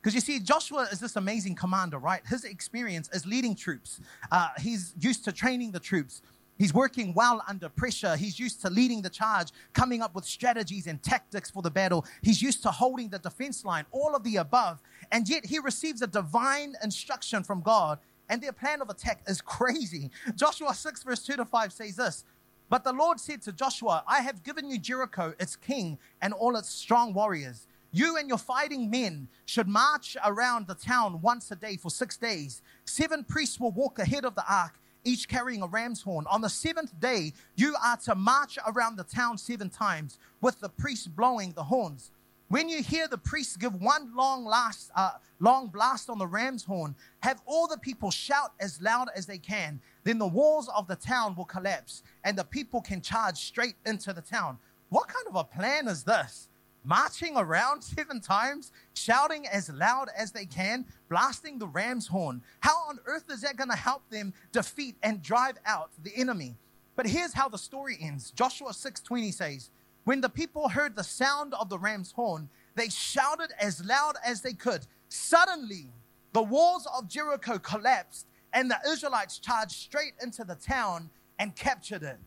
Because 0.00 0.14
you 0.14 0.20
see, 0.20 0.38
Joshua 0.38 0.88
is 0.92 1.00
this 1.00 1.16
amazing 1.16 1.54
commander, 1.54 1.98
right? 1.98 2.22
His 2.26 2.44
experience 2.44 3.10
is 3.12 3.26
leading 3.26 3.54
troops. 3.54 4.00
Uh, 4.30 4.48
he's 4.58 4.94
used 5.00 5.24
to 5.24 5.32
training 5.32 5.72
the 5.72 5.80
troops. 5.80 6.22
He's 6.56 6.74
working 6.74 7.14
well 7.14 7.42
under 7.46 7.68
pressure. 7.68 8.16
He's 8.16 8.38
used 8.38 8.60
to 8.62 8.70
leading 8.70 9.00
the 9.00 9.10
charge, 9.10 9.48
coming 9.72 10.02
up 10.02 10.14
with 10.14 10.24
strategies 10.24 10.86
and 10.86 11.00
tactics 11.02 11.50
for 11.50 11.62
the 11.62 11.70
battle. 11.70 12.04
He's 12.22 12.42
used 12.42 12.62
to 12.64 12.70
holding 12.70 13.08
the 13.08 13.18
defense 13.18 13.64
line, 13.64 13.86
all 13.92 14.14
of 14.14 14.24
the 14.24 14.36
above. 14.36 14.80
And 15.12 15.28
yet 15.28 15.46
he 15.46 15.60
receives 15.60 16.02
a 16.02 16.06
divine 16.06 16.74
instruction 16.82 17.44
from 17.44 17.60
God, 17.60 17.98
and 18.28 18.42
their 18.42 18.52
plan 18.52 18.82
of 18.82 18.90
attack 18.90 19.22
is 19.26 19.40
crazy. 19.40 20.10
Joshua 20.34 20.74
6, 20.74 21.02
verse 21.04 21.24
2 21.24 21.36
to 21.36 21.44
5 21.44 21.72
says 21.72 21.96
this 21.96 22.24
But 22.68 22.82
the 22.82 22.92
Lord 22.92 23.20
said 23.20 23.40
to 23.42 23.52
Joshua, 23.52 24.02
I 24.06 24.20
have 24.20 24.42
given 24.42 24.68
you 24.68 24.78
Jericho, 24.78 25.34
its 25.38 25.54
king, 25.54 25.98
and 26.20 26.34
all 26.34 26.56
its 26.56 26.68
strong 26.68 27.14
warriors. 27.14 27.66
You 27.90 28.16
and 28.18 28.28
your 28.28 28.38
fighting 28.38 28.90
men 28.90 29.28
should 29.46 29.66
march 29.66 30.16
around 30.24 30.66
the 30.66 30.74
town 30.74 31.20
once 31.22 31.50
a 31.50 31.56
day 31.56 31.76
for 31.76 31.90
six 31.90 32.16
days. 32.16 32.60
Seven 32.84 33.24
priests 33.24 33.58
will 33.58 33.72
walk 33.72 33.98
ahead 33.98 34.26
of 34.26 34.34
the 34.34 34.44
ark, 34.48 34.78
each 35.04 35.26
carrying 35.26 35.62
a 35.62 35.66
ram's 35.66 36.02
horn. 36.02 36.26
On 36.30 36.42
the 36.42 36.50
seventh 36.50 36.98
day, 37.00 37.32
you 37.56 37.74
are 37.82 37.96
to 37.98 38.14
march 38.14 38.58
around 38.66 38.96
the 38.96 39.04
town 39.04 39.38
seven 39.38 39.70
times, 39.70 40.18
with 40.42 40.60
the 40.60 40.68
priests 40.68 41.06
blowing 41.06 41.52
the 41.52 41.64
horns. 41.64 42.10
When 42.48 42.68
you 42.68 42.82
hear 42.82 43.08
the 43.08 43.18
priests 43.18 43.56
give 43.56 43.74
one 43.80 44.14
long 44.14 44.44
last, 44.44 44.90
uh, 44.94 45.12
long 45.38 45.68
blast 45.68 46.10
on 46.10 46.18
the 46.18 46.26
ram's 46.26 46.64
horn, 46.64 46.94
have 47.20 47.42
all 47.46 47.66
the 47.66 47.78
people 47.78 48.10
shout 48.10 48.52
as 48.60 48.80
loud 48.82 49.08
as 49.14 49.26
they 49.26 49.38
can. 49.38 49.80
Then 50.04 50.18
the 50.18 50.26
walls 50.26 50.68
of 50.74 50.86
the 50.88 50.96
town 50.96 51.34
will 51.36 51.44
collapse, 51.44 52.02
and 52.24 52.36
the 52.36 52.44
people 52.44 52.80
can 52.80 53.00
charge 53.00 53.36
straight 53.36 53.76
into 53.86 54.12
the 54.12 54.22
town. 54.22 54.58
What 54.88 55.08
kind 55.08 55.26
of 55.28 55.36
a 55.36 55.44
plan 55.44 55.88
is 55.88 56.04
this? 56.04 56.47
Marching 56.84 57.36
around 57.36 57.82
seven 57.82 58.20
times, 58.20 58.72
shouting 58.94 59.46
as 59.46 59.68
loud 59.70 60.08
as 60.16 60.32
they 60.32 60.46
can, 60.46 60.86
blasting 61.08 61.58
the 61.58 61.66
ram's 61.66 62.06
horn. 62.06 62.42
How 62.60 62.76
on 62.88 62.98
earth 63.06 63.30
is 63.30 63.42
that 63.42 63.56
going 63.56 63.70
to 63.70 63.76
help 63.76 64.08
them 64.10 64.32
defeat 64.52 64.96
and 65.02 65.22
drive 65.22 65.56
out 65.66 65.90
the 66.02 66.14
enemy? 66.16 66.56
But 66.96 67.06
here's 67.06 67.32
how 67.32 67.48
the 67.48 67.58
story 67.58 67.96
ends. 68.00 68.30
Joshua 68.32 68.72
6:20 68.72 69.30
says, 69.30 69.70
"When 70.04 70.20
the 70.20 70.28
people 70.28 70.68
heard 70.70 70.96
the 70.96 71.04
sound 71.04 71.54
of 71.54 71.68
the 71.68 71.78
ram's 71.78 72.12
horn, 72.12 72.48
they 72.74 72.88
shouted 72.88 73.52
as 73.60 73.84
loud 73.84 74.16
as 74.24 74.42
they 74.42 74.54
could. 74.54 74.86
Suddenly, 75.08 75.92
the 76.32 76.42
walls 76.42 76.86
of 76.86 77.08
Jericho 77.08 77.58
collapsed, 77.58 78.26
and 78.52 78.70
the 78.70 78.80
Israelites 78.88 79.38
charged 79.38 79.72
straight 79.72 80.14
into 80.20 80.44
the 80.44 80.56
town 80.56 81.10
and 81.38 81.54
captured 81.54 82.02
it." 82.02 82.18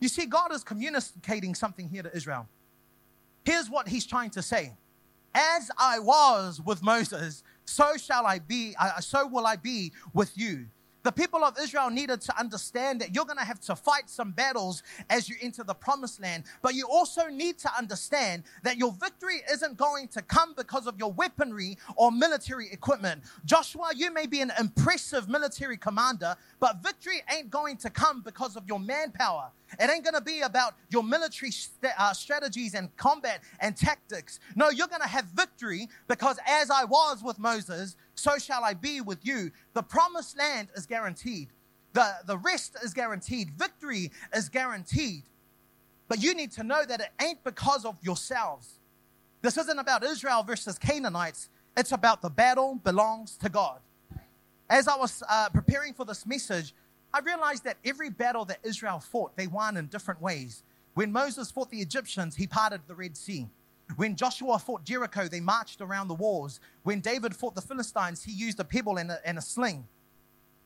You 0.00 0.08
see, 0.08 0.26
God 0.26 0.52
is 0.52 0.64
communicating 0.64 1.54
something 1.54 1.88
here 1.88 2.02
to 2.02 2.14
Israel. 2.14 2.48
Here's 3.44 3.70
what 3.70 3.88
he's 3.88 4.06
trying 4.06 4.30
to 4.30 4.42
say 4.42 4.72
As 5.34 5.70
I 5.78 5.98
was 5.98 6.60
with 6.60 6.82
Moses, 6.82 7.42
so 7.64 7.96
shall 7.96 8.26
I 8.26 8.38
be, 8.40 8.74
uh, 8.78 9.00
so 9.00 9.26
will 9.26 9.46
I 9.46 9.56
be 9.56 9.92
with 10.12 10.36
you. 10.36 10.66
The 11.02 11.12
people 11.12 11.44
of 11.44 11.56
Israel 11.58 11.90
needed 11.90 12.20
to 12.22 12.38
understand 12.38 13.00
that 13.00 13.14
you're 13.14 13.24
going 13.24 13.38
to 13.38 13.44
have 13.44 13.60
to 13.60 13.76
fight 13.76 14.10
some 14.10 14.32
battles 14.32 14.82
as 15.08 15.28
you 15.28 15.36
enter 15.40 15.64
the 15.64 15.74
promised 15.74 16.20
land. 16.20 16.44
But 16.62 16.74
you 16.74 16.86
also 16.86 17.28
need 17.28 17.58
to 17.58 17.70
understand 17.76 18.42
that 18.62 18.76
your 18.76 18.92
victory 18.92 19.42
isn't 19.50 19.76
going 19.76 20.08
to 20.08 20.22
come 20.22 20.54
because 20.56 20.86
of 20.86 20.98
your 20.98 21.12
weaponry 21.12 21.78
or 21.96 22.12
military 22.12 22.70
equipment. 22.70 23.22
Joshua, 23.44 23.92
you 23.96 24.12
may 24.12 24.26
be 24.26 24.40
an 24.40 24.52
impressive 24.58 25.28
military 25.28 25.76
commander, 25.76 26.36
but 26.58 26.82
victory 26.82 27.22
ain't 27.34 27.50
going 27.50 27.76
to 27.78 27.90
come 27.90 28.20
because 28.22 28.56
of 28.56 28.66
your 28.66 28.78
manpower. 28.78 29.50
It 29.78 29.88
ain't 29.88 30.04
going 30.04 30.14
to 30.14 30.20
be 30.20 30.40
about 30.40 30.74
your 30.90 31.04
military 31.04 31.52
st- 31.52 31.92
uh, 31.96 32.12
strategies 32.12 32.74
and 32.74 32.94
combat 32.96 33.42
and 33.60 33.76
tactics. 33.76 34.40
No, 34.56 34.68
you're 34.70 34.88
going 34.88 35.02
to 35.02 35.08
have 35.08 35.26
victory 35.26 35.88
because 36.08 36.38
as 36.46 36.70
I 36.70 36.84
was 36.84 37.22
with 37.22 37.38
Moses, 37.38 37.96
so 38.20 38.38
shall 38.38 38.62
I 38.64 38.74
be 38.74 39.00
with 39.00 39.24
you. 39.24 39.50
The 39.72 39.82
promised 39.82 40.36
land 40.38 40.68
is 40.76 40.86
guaranteed. 40.86 41.48
The, 41.94 42.16
the 42.26 42.38
rest 42.38 42.76
is 42.84 42.92
guaranteed. 42.92 43.50
Victory 43.50 44.12
is 44.34 44.48
guaranteed. 44.48 45.22
But 46.06 46.22
you 46.22 46.34
need 46.34 46.52
to 46.52 46.62
know 46.62 46.84
that 46.84 47.00
it 47.00 47.08
ain't 47.20 47.42
because 47.44 47.84
of 47.84 47.96
yourselves. 48.02 48.68
This 49.42 49.56
isn't 49.56 49.78
about 49.78 50.04
Israel 50.04 50.42
versus 50.42 50.78
Canaanites. 50.78 51.48
It's 51.76 51.92
about 51.92 52.20
the 52.20 52.28
battle 52.28 52.78
belongs 52.84 53.36
to 53.38 53.48
God. 53.48 53.80
As 54.68 54.86
I 54.86 54.96
was 54.96 55.22
uh, 55.28 55.48
preparing 55.48 55.94
for 55.94 56.04
this 56.04 56.26
message, 56.26 56.74
I 57.12 57.20
realized 57.20 57.64
that 57.64 57.78
every 57.84 58.10
battle 58.10 58.44
that 58.46 58.58
Israel 58.62 59.00
fought, 59.00 59.36
they 59.36 59.46
won 59.46 59.76
in 59.76 59.86
different 59.86 60.20
ways. 60.20 60.62
When 60.94 61.10
Moses 61.10 61.50
fought 61.50 61.70
the 61.70 61.80
Egyptians, 61.80 62.36
he 62.36 62.46
parted 62.46 62.82
the 62.86 62.94
Red 62.94 63.16
Sea. 63.16 63.48
When 63.96 64.16
Joshua 64.16 64.58
fought 64.58 64.84
Jericho, 64.84 65.28
they 65.28 65.40
marched 65.40 65.80
around 65.80 66.08
the 66.08 66.14
walls. 66.14 66.60
When 66.82 67.00
David 67.00 67.34
fought 67.34 67.54
the 67.54 67.60
Philistines, 67.60 68.22
he 68.22 68.32
used 68.32 68.60
a 68.60 68.64
pebble 68.64 68.98
and 68.98 69.10
a, 69.10 69.18
and 69.24 69.38
a 69.38 69.42
sling. 69.42 69.86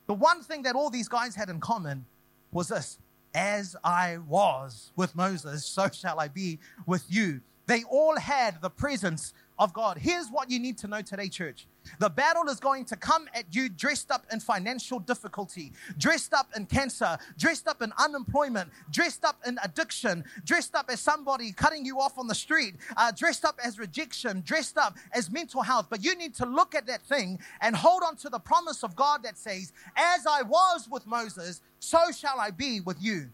The 0.07 0.13
one 0.13 0.41
thing 0.41 0.63
that 0.63 0.75
all 0.75 0.89
these 0.89 1.07
guys 1.07 1.35
had 1.35 1.49
in 1.49 1.59
common 1.59 2.05
was 2.51 2.67
this 2.67 2.97
As 3.33 3.75
I 3.83 4.17
was 4.27 4.91
with 4.95 5.15
Moses, 5.15 5.65
so 5.65 5.89
shall 5.91 6.19
I 6.19 6.27
be 6.27 6.59
with 6.85 7.05
you. 7.09 7.41
They 7.67 7.83
all 7.83 8.17
had 8.17 8.61
the 8.61 8.69
presence 8.69 9.33
of 9.57 9.73
God. 9.73 9.97
Here's 9.97 10.29
what 10.29 10.51
you 10.51 10.59
need 10.59 10.77
to 10.79 10.87
know 10.87 11.01
today, 11.01 11.29
church. 11.29 11.65
The 11.99 12.09
battle 12.09 12.47
is 12.49 12.59
going 12.59 12.85
to 12.85 12.95
come 12.95 13.27
at 13.33 13.45
you 13.51 13.69
dressed 13.69 14.11
up 14.11 14.25
in 14.31 14.39
financial 14.39 14.99
difficulty, 14.99 15.71
dressed 15.97 16.33
up 16.33 16.49
in 16.55 16.65
cancer, 16.65 17.17
dressed 17.37 17.67
up 17.67 17.81
in 17.81 17.93
unemployment, 17.97 18.69
dressed 18.91 19.23
up 19.25 19.39
in 19.45 19.57
addiction, 19.63 20.23
dressed 20.45 20.75
up 20.75 20.89
as 20.89 20.99
somebody 20.99 21.51
cutting 21.51 21.85
you 21.85 21.99
off 21.99 22.17
on 22.17 22.27
the 22.27 22.35
street, 22.35 22.75
uh, 22.97 23.11
dressed 23.11 23.45
up 23.45 23.59
as 23.63 23.79
rejection, 23.79 24.41
dressed 24.45 24.77
up 24.77 24.95
as 25.13 25.29
mental 25.31 25.61
health. 25.61 25.87
But 25.89 26.03
you 26.03 26.15
need 26.15 26.35
to 26.35 26.45
look 26.45 26.75
at 26.75 26.87
that 26.87 27.01
thing 27.03 27.39
and 27.61 27.75
hold 27.75 28.03
on 28.03 28.15
to 28.17 28.29
the 28.29 28.39
promise 28.39 28.83
of 28.83 28.95
God 28.95 29.23
that 29.23 29.37
says, 29.37 29.73
As 29.95 30.25
I 30.25 30.41
was 30.41 30.87
with 30.89 31.05
Moses, 31.07 31.61
so 31.79 31.99
shall 32.11 32.39
I 32.39 32.51
be 32.51 32.81
with 32.81 33.01
you. 33.01 33.29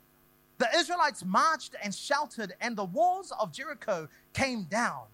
The 0.57 0.67
Israelites 0.75 1.25
marched 1.25 1.75
and 1.83 1.93
shouted, 1.93 2.53
and 2.61 2.75
the 2.75 2.85
walls 2.85 3.33
of 3.39 3.51
Jericho 3.51 4.07
came 4.33 4.63
down. 4.65 5.05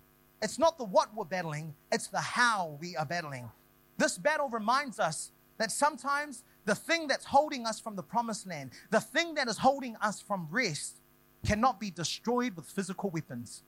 It's 0.42 0.60
not 0.60 0.78
the 0.78 0.84
what 0.84 1.16
we're 1.16 1.26
battling, 1.26 1.74
it's 1.92 2.08
the 2.08 2.20
how 2.20 2.78
we 2.80 2.96
are 2.96 3.06
battling. 3.06 3.50
This 3.98 4.18
battle 4.18 4.50
reminds 4.50 5.00
us 5.00 5.32
that 5.58 5.72
sometimes 5.72 6.44
the 6.66 6.76
thing 6.76 7.08
that's 7.08 7.26
holding 7.26 7.66
us 7.66 7.80
from 7.80 7.96
the 7.96 8.04
promised 8.04 8.46
land, 8.46 8.72
the 8.92 9.00
thing 9.00 9.34
that 9.36 9.48
is 9.48 9.58
holding 9.58 9.96
us 9.98 10.22
from 10.22 10.48
rest, 10.52 10.98
cannot 11.46 11.80
be 11.80 11.90
destroyed 11.90 12.56
with 12.56 12.66
physical 12.66 13.10
weapons. 13.10 13.64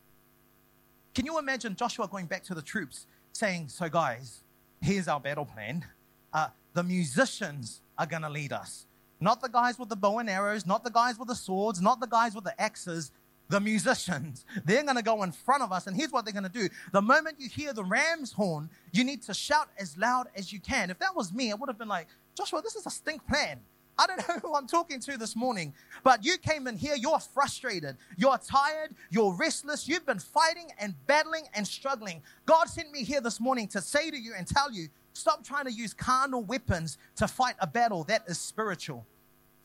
Can 1.15 1.25
you 1.25 1.39
imagine 1.39 1.75
Joshua 1.75 2.07
going 2.07 2.27
back 2.27 2.43
to 2.43 2.53
the 2.53 2.61
troops 2.61 3.07
saying, 3.31 3.69
So, 3.69 3.89
guys, 3.89 4.43
here's 4.81 5.07
our 5.07 5.19
battle 5.19 5.45
plan. 5.45 5.85
Uh, 6.31 6.49
the 6.73 6.83
musicians 6.83 7.81
are 7.97 8.05
going 8.05 8.21
to 8.21 8.29
lead 8.29 8.53
us. 8.53 8.85
Not 9.19 9.41
the 9.41 9.49
guys 9.49 9.77
with 9.77 9.89
the 9.89 9.95
bow 9.95 10.19
and 10.19 10.29
arrows, 10.29 10.65
not 10.65 10.83
the 10.83 10.91
guys 10.91 11.17
with 11.17 11.27
the 11.27 11.35
swords, 11.35 11.81
not 11.81 11.99
the 11.99 12.07
guys 12.07 12.35
with 12.35 12.43
the 12.43 12.61
axes 12.61 13.11
the 13.49 13.59
musicians. 13.59 14.45
They're 14.63 14.83
going 14.83 14.95
to 14.95 15.03
go 15.03 15.23
in 15.23 15.31
front 15.31 15.63
of 15.63 15.71
us, 15.71 15.87
and 15.87 15.95
here's 15.97 16.11
what 16.11 16.23
they're 16.23 16.33
going 16.33 16.43
to 16.43 16.49
do. 16.49 16.69
The 16.91 17.01
moment 17.01 17.39
you 17.39 17.49
hear 17.49 17.73
the 17.73 17.83
ram's 17.83 18.31
horn, 18.31 18.69
you 18.93 19.03
need 19.03 19.23
to 19.23 19.33
shout 19.33 19.69
as 19.77 19.97
loud 19.97 20.27
as 20.35 20.53
you 20.53 20.59
can. 20.59 20.89
If 20.89 20.99
that 20.99 21.15
was 21.15 21.33
me, 21.33 21.51
I 21.51 21.55
would 21.55 21.67
have 21.67 21.77
been 21.77 21.87
like, 21.87 22.07
Joshua, 22.35 22.61
this 22.61 22.75
is 22.75 22.85
a 22.85 22.91
stink 22.91 23.25
plan. 23.27 23.59
I 23.97 24.07
don't 24.07 24.17
know 24.29 24.39
who 24.39 24.55
I'm 24.55 24.67
talking 24.67 24.99
to 25.01 25.17
this 25.17 25.35
morning, 25.35 25.73
but 26.03 26.23
you 26.23 26.37
came 26.37 26.67
in 26.67 26.77
here, 26.77 26.95
you're 26.95 27.19
frustrated, 27.19 27.97
you're 28.17 28.37
tired, 28.37 28.95
you're 29.09 29.33
restless, 29.33 29.87
you've 29.87 30.05
been 30.05 30.19
fighting 30.19 30.71
and 30.79 30.95
battling 31.05 31.43
and 31.53 31.67
struggling. 31.67 32.21
God 32.45 32.69
sent 32.69 32.91
me 32.91 33.03
here 33.03 33.19
this 33.19 33.39
morning 33.39 33.67
to 33.69 33.81
say 33.81 34.09
to 34.09 34.17
you 34.17 34.33
and 34.37 34.47
tell 34.47 34.71
you 34.71 34.87
stop 35.13 35.43
trying 35.43 35.65
to 35.65 35.71
use 35.73 35.93
carnal 35.93 36.43
weapons 36.43 36.97
to 37.17 37.27
fight 37.27 37.55
a 37.59 37.67
battle 37.67 38.05
that 38.05 38.23
is 38.27 38.39
spiritual. 38.39 39.05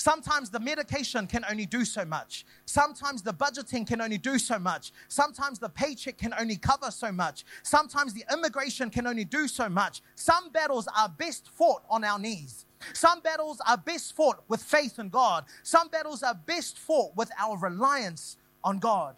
Sometimes 0.04 0.50
the 0.50 0.60
medication 0.60 1.26
can 1.26 1.46
only 1.50 1.64
do 1.64 1.82
so 1.82 2.04
much. 2.04 2.44
Sometimes 2.66 3.22
the 3.22 3.32
budgeting 3.32 3.86
can 3.86 4.02
only 4.02 4.18
do 4.18 4.38
so 4.38 4.58
much. 4.58 4.92
Sometimes 5.08 5.58
the 5.58 5.70
paycheck 5.70 6.18
can 6.18 6.34
only 6.38 6.56
cover 6.56 6.90
so 6.90 7.10
much. 7.10 7.46
Sometimes 7.62 8.12
the 8.12 8.22
immigration 8.30 8.90
can 8.90 9.06
only 9.06 9.24
do 9.24 9.48
so 9.48 9.66
much. 9.66 10.02
Some 10.14 10.50
battles 10.50 10.86
are 10.94 11.08
best 11.08 11.48
fought 11.48 11.84
on 11.88 12.04
our 12.04 12.18
knees. 12.18 12.66
Some 12.92 13.20
battles 13.20 13.62
are 13.66 13.78
best 13.78 14.14
fought 14.14 14.44
with 14.46 14.62
faith 14.62 14.98
in 14.98 15.08
God. 15.08 15.46
Some 15.62 15.88
battles 15.88 16.22
are 16.22 16.34
best 16.34 16.78
fought 16.78 17.16
with 17.16 17.30
our 17.38 17.56
reliance 17.56 18.36
on 18.62 18.80
God. 18.80 19.16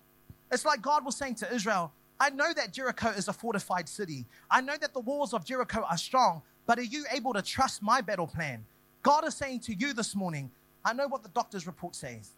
It's 0.53 0.65
like 0.65 0.83
God 0.83 1.05
was 1.05 1.17
saying 1.17 1.35
to 1.37 1.53
Israel, 1.53 1.93
I 2.21 2.31
know 2.31 2.53
that 2.55 2.73
Jericho 2.73 3.09
is 3.09 3.27
a 3.27 3.33
fortified 3.33 3.89
city. 3.89 4.25
I 4.49 4.61
know 4.61 4.77
that 4.81 4.95
the 4.95 5.01
walls 5.01 5.35
of 5.35 5.45
Jericho 5.45 5.83
are 5.83 5.99
strong, 5.99 6.43
but 6.65 6.79
are 6.79 6.83
you 6.83 7.07
able 7.11 7.33
to 7.33 7.43
trust 7.43 7.83
my 7.83 8.01
battle 8.01 8.29
plan? 8.29 8.65
God 9.07 9.25
is 9.25 9.37
saying 9.37 9.61
to 9.61 9.73
you 9.73 9.93
this 9.93 10.17
morning, 10.17 10.51
I 10.87 10.93
know 10.93 11.09
what 11.09 11.25
the 11.25 11.29
doctor's 11.31 11.67
report 11.67 11.97
says. 11.97 12.31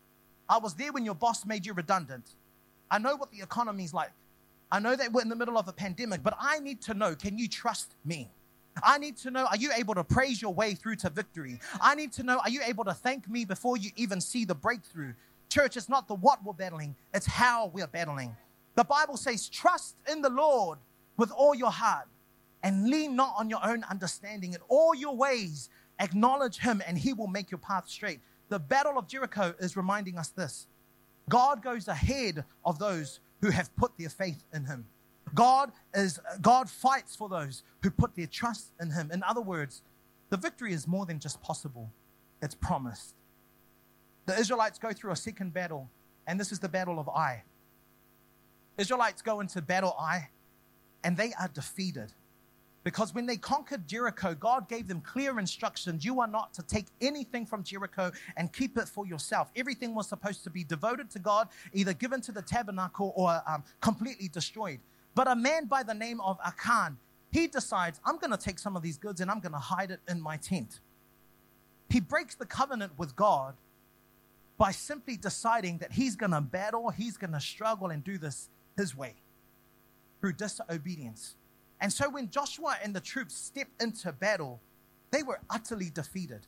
I 0.48 0.56
was 0.56 0.72
there 0.74 0.90
when 0.90 1.04
your 1.04 1.14
boss 1.14 1.44
made 1.44 1.66
you 1.66 1.74
redundant. 1.74 2.24
I 2.90 2.98
know 2.98 3.14
what 3.14 3.30
the 3.30 3.42
economy 3.42 3.84
is 3.84 3.92
like. 3.92 4.10
I 4.72 4.80
know 4.80 4.96
that 4.96 5.12
we're 5.12 5.20
in 5.20 5.28
the 5.28 5.36
middle 5.36 5.58
of 5.58 5.68
a 5.68 5.72
pandemic, 5.72 6.22
but 6.22 6.34
I 6.40 6.58
need 6.58 6.80
to 6.82 6.94
know 6.94 7.14
can 7.14 7.36
you 7.36 7.46
trust 7.46 7.94
me? 8.06 8.30
I 8.82 8.96
need 8.96 9.18
to 9.18 9.30
know 9.30 9.44
are 9.44 9.56
you 9.56 9.70
able 9.76 9.94
to 9.94 10.04
praise 10.04 10.40
your 10.40 10.54
way 10.54 10.74
through 10.74 10.96
to 10.96 11.10
victory? 11.10 11.60
I 11.78 11.94
need 11.94 12.10
to 12.12 12.22
know 12.22 12.38
are 12.38 12.48
you 12.48 12.62
able 12.64 12.84
to 12.84 12.94
thank 12.94 13.28
me 13.28 13.44
before 13.44 13.76
you 13.76 13.90
even 13.96 14.18
see 14.18 14.46
the 14.46 14.54
breakthrough? 14.54 15.12
Church, 15.50 15.76
it's 15.76 15.90
not 15.90 16.08
the 16.08 16.14
what 16.14 16.42
we're 16.42 16.54
battling, 16.54 16.96
it's 17.12 17.26
how 17.26 17.66
we're 17.74 17.86
battling. 17.86 18.34
The 18.76 18.84
Bible 18.84 19.18
says, 19.18 19.48
trust 19.48 19.96
in 20.10 20.22
the 20.22 20.30
Lord 20.30 20.78
with 21.18 21.30
all 21.32 21.54
your 21.54 21.70
heart 21.70 22.06
and 22.62 22.88
lean 22.88 23.14
not 23.14 23.34
on 23.36 23.50
your 23.50 23.60
own 23.62 23.84
understanding. 23.90 24.54
In 24.54 24.60
all 24.68 24.94
your 24.94 25.14
ways, 25.14 25.68
acknowledge 25.98 26.58
Him 26.58 26.82
and 26.86 26.96
He 26.96 27.12
will 27.12 27.26
make 27.26 27.50
your 27.50 27.58
path 27.58 27.88
straight. 27.88 28.20
The 28.48 28.58
battle 28.58 28.98
of 28.98 29.06
Jericho 29.06 29.54
is 29.58 29.76
reminding 29.76 30.18
us 30.18 30.28
this 30.28 30.66
God 31.28 31.62
goes 31.62 31.88
ahead 31.88 32.44
of 32.64 32.78
those 32.78 33.20
who 33.42 33.50
have 33.50 33.74
put 33.76 33.96
their 33.98 34.08
faith 34.08 34.42
in 34.52 34.64
Him. 34.64 34.86
God 35.34 35.72
is 35.94 36.20
God 36.40 36.68
fights 36.68 37.14
for 37.16 37.28
those 37.28 37.62
who 37.82 37.90
put 37.90 38.14
their 38.14 38.26
trust 38.26 38.72
in 38.80 38.90
him. 38.90 39.10
In 39.12 39.22
other 39.22 39.40
words, 39.40 39.82
the 40.30 40.36
victory 40.36 40.72
is 40.72 40.86
more 40.86 41.06
than 41.06 41.18
just 41.18 41.40
possible, 41.42 41.90
it's 42.42 42.54
promised. 42.54 43.14
The 44.26 44.38
Israelites 44.38 44.78
go 44.78 44.92
through 44.92 45.12
a 45.12 45.16
second 45.16 45.54
battle, 45.54 45.88
and 46.26 46.38
this 46.38 46.52
is 46.52 46.58
the 46.58 46.68
battle 46.68 46.98
of 46.98 47.08
Ai. 47.08 47.44
Israelites 48.76 49.22
go 49.22 49.40
into 49.40 49.62
battle 49.62 49.96
Ai, 49.98 50.28
and 51.02 51.16
they 51.16 51.32
are 51.40 51.48
defeated. 51.48 52.12
Because 52.84 53.14
when 53.14 53.26
they 53.26 53.36
conquered 53.36 53.86
Jericho, 53.86 54.34
God 54.34 54.68
gave 54.68 54.88
them 54.88 55.00
clear 55.00 55.38
instructions. 55.38 56.04
You 56.04 56.20
are 56.20 56.26
not 56.26 56.54
to 56.54 56.62
take 56.62 56.86
anything 57.00 57.44
from 57.44 57.62
Jericho 57.62 58.12
and 58.36 58.52
keep 58.52 58.78
it 58.78 58.88
for 58.88 59.06
yourself. 59.06 59.50
Everything 59.56 59.94
was 59.94 60.08
supposed 60.08 60.44
to 60.44 60.50
be 60.50 60.64
devoted 60.64 61.10
to 61.10 61.18
God, 61.18 61.48
either 61.72 61.92
given 61.92 62.20
to 62.22 62.32
the 62.32 62.42
tabernacle 62.42 63.12
or 63.16 63.42
um, 63.46 63.64
completely 63.80 64.28
destroyed. 64.28 64.78
But 65.14 65.28
a 65.28 65.34
man 65.34 65.66
by 65.66 65.82
the 65.82 65.94
name 65.94 66.20
of 66.20 66.38
Achan, 66.44 66.96
he 67.30 67.46
decides, 67.46 68.00
I'm 68.04 68.16
going 68.18 68.30
to 68.30 68.38
take 68.38 68.58
some 68.58 68.76
of 68.76 68.82
these 68.82 68.96
goods 68.96 69.20
and 69.20 69.30
I'm 69.30 69.40
going 69.40 69.52
to 69.52 69.58
hide 69.58 69.90
it 69.90 70.00
in 70.08 70.20
my 70.20 70.36
tent. 70.36 70.80
He 71.90 72.00
breaks 72.00 72.34
the 72.36 72.46
covenant 72.46 72.92
with 72.96 73.16
God 73.16 73.54
by 74.56 74.72
simply 74.72 75.16
deciding 75.16 75.78
that 75.78 75.92
he's 75.92 76.16
going 76.16 76.32
to 76.32 76.40
battle, 76.40 76.90
he's 76.90 77.16
going 77.16 77.32
to 77.32 77.40
struggle 77.40 77.88
and 77.88 78.02
do 78.02 78.18
this 78.18 78.48
his 78.76 78.96
way 78.96 79.14
through 80.20 80.34
disobedience. 80.34 81.34
And 81.80 81.92
so 81.92 82.10
when 82.10 82.30
Joshua 82.30 82.76
and 82.82 82.94
the 82.94 83.00
troops 83.00 83.36
stepped 83.36 83.82
into 83.82 84.12
battle, 84.12 84.60
they 85.10 85.22
were 85.22 85.40
utterly 85.48 85.90
defeated. 85.90 86.46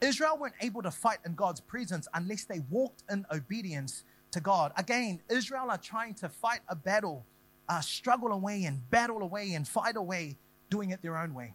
Israel 0.00 0.36
weren't 0.38 0.54
able 0.60 0.82
to 0.82 0.90
fight 0.90 1.18
in 1.24 1.34
God's 1.34 1.60
presence 1.60 2.06
unless 2.12 2.44
they 2.44 2.60
walked 2.70 3.02
in 3.10 3.24
obedience 3.32 4.04
to 4.32 4.40
God. 4.40 4.72
Again, 4.76 5.20
Israel 5.30 5.70
are 5.70 5.78
trying 5.78 6.14
to 6.14 6.28
fight 6.28 6.60
a 6.68 6.76
battle 6.76 7.24
uh, 7.68 7.80
struggle 7.80 8.32
away 8.32 8.64
and 8.64 8.88
battle 8.90 9.22
away 9.22 9.52
and 9.54 9.66
fight 9.66 9.96
away 9.96 10.36
doing 10.70 10.90
it 10.90 11.00
their 11.02 11.16
own 11.16 11.34
way. 11.34 11.54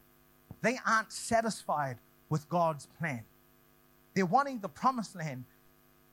They 0.61 0.77
aren't 0.85 1.11
satisfied 1.11 1.97
with 2.29 2.49
God's 2.49 2.87
plan. 2.97 3.23
They're 4.13 4.25
wanting 4.25 4.59
the 4.59 4.69
promised 4.69 5.15
land, 5.15 5.45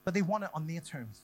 but 0.05 0.13
they 0.13 0.21
want 0.21 0.43
it 0.43 0.49
on 0.53 0.67
their 0.67 0.81
terms. 0.81 1.23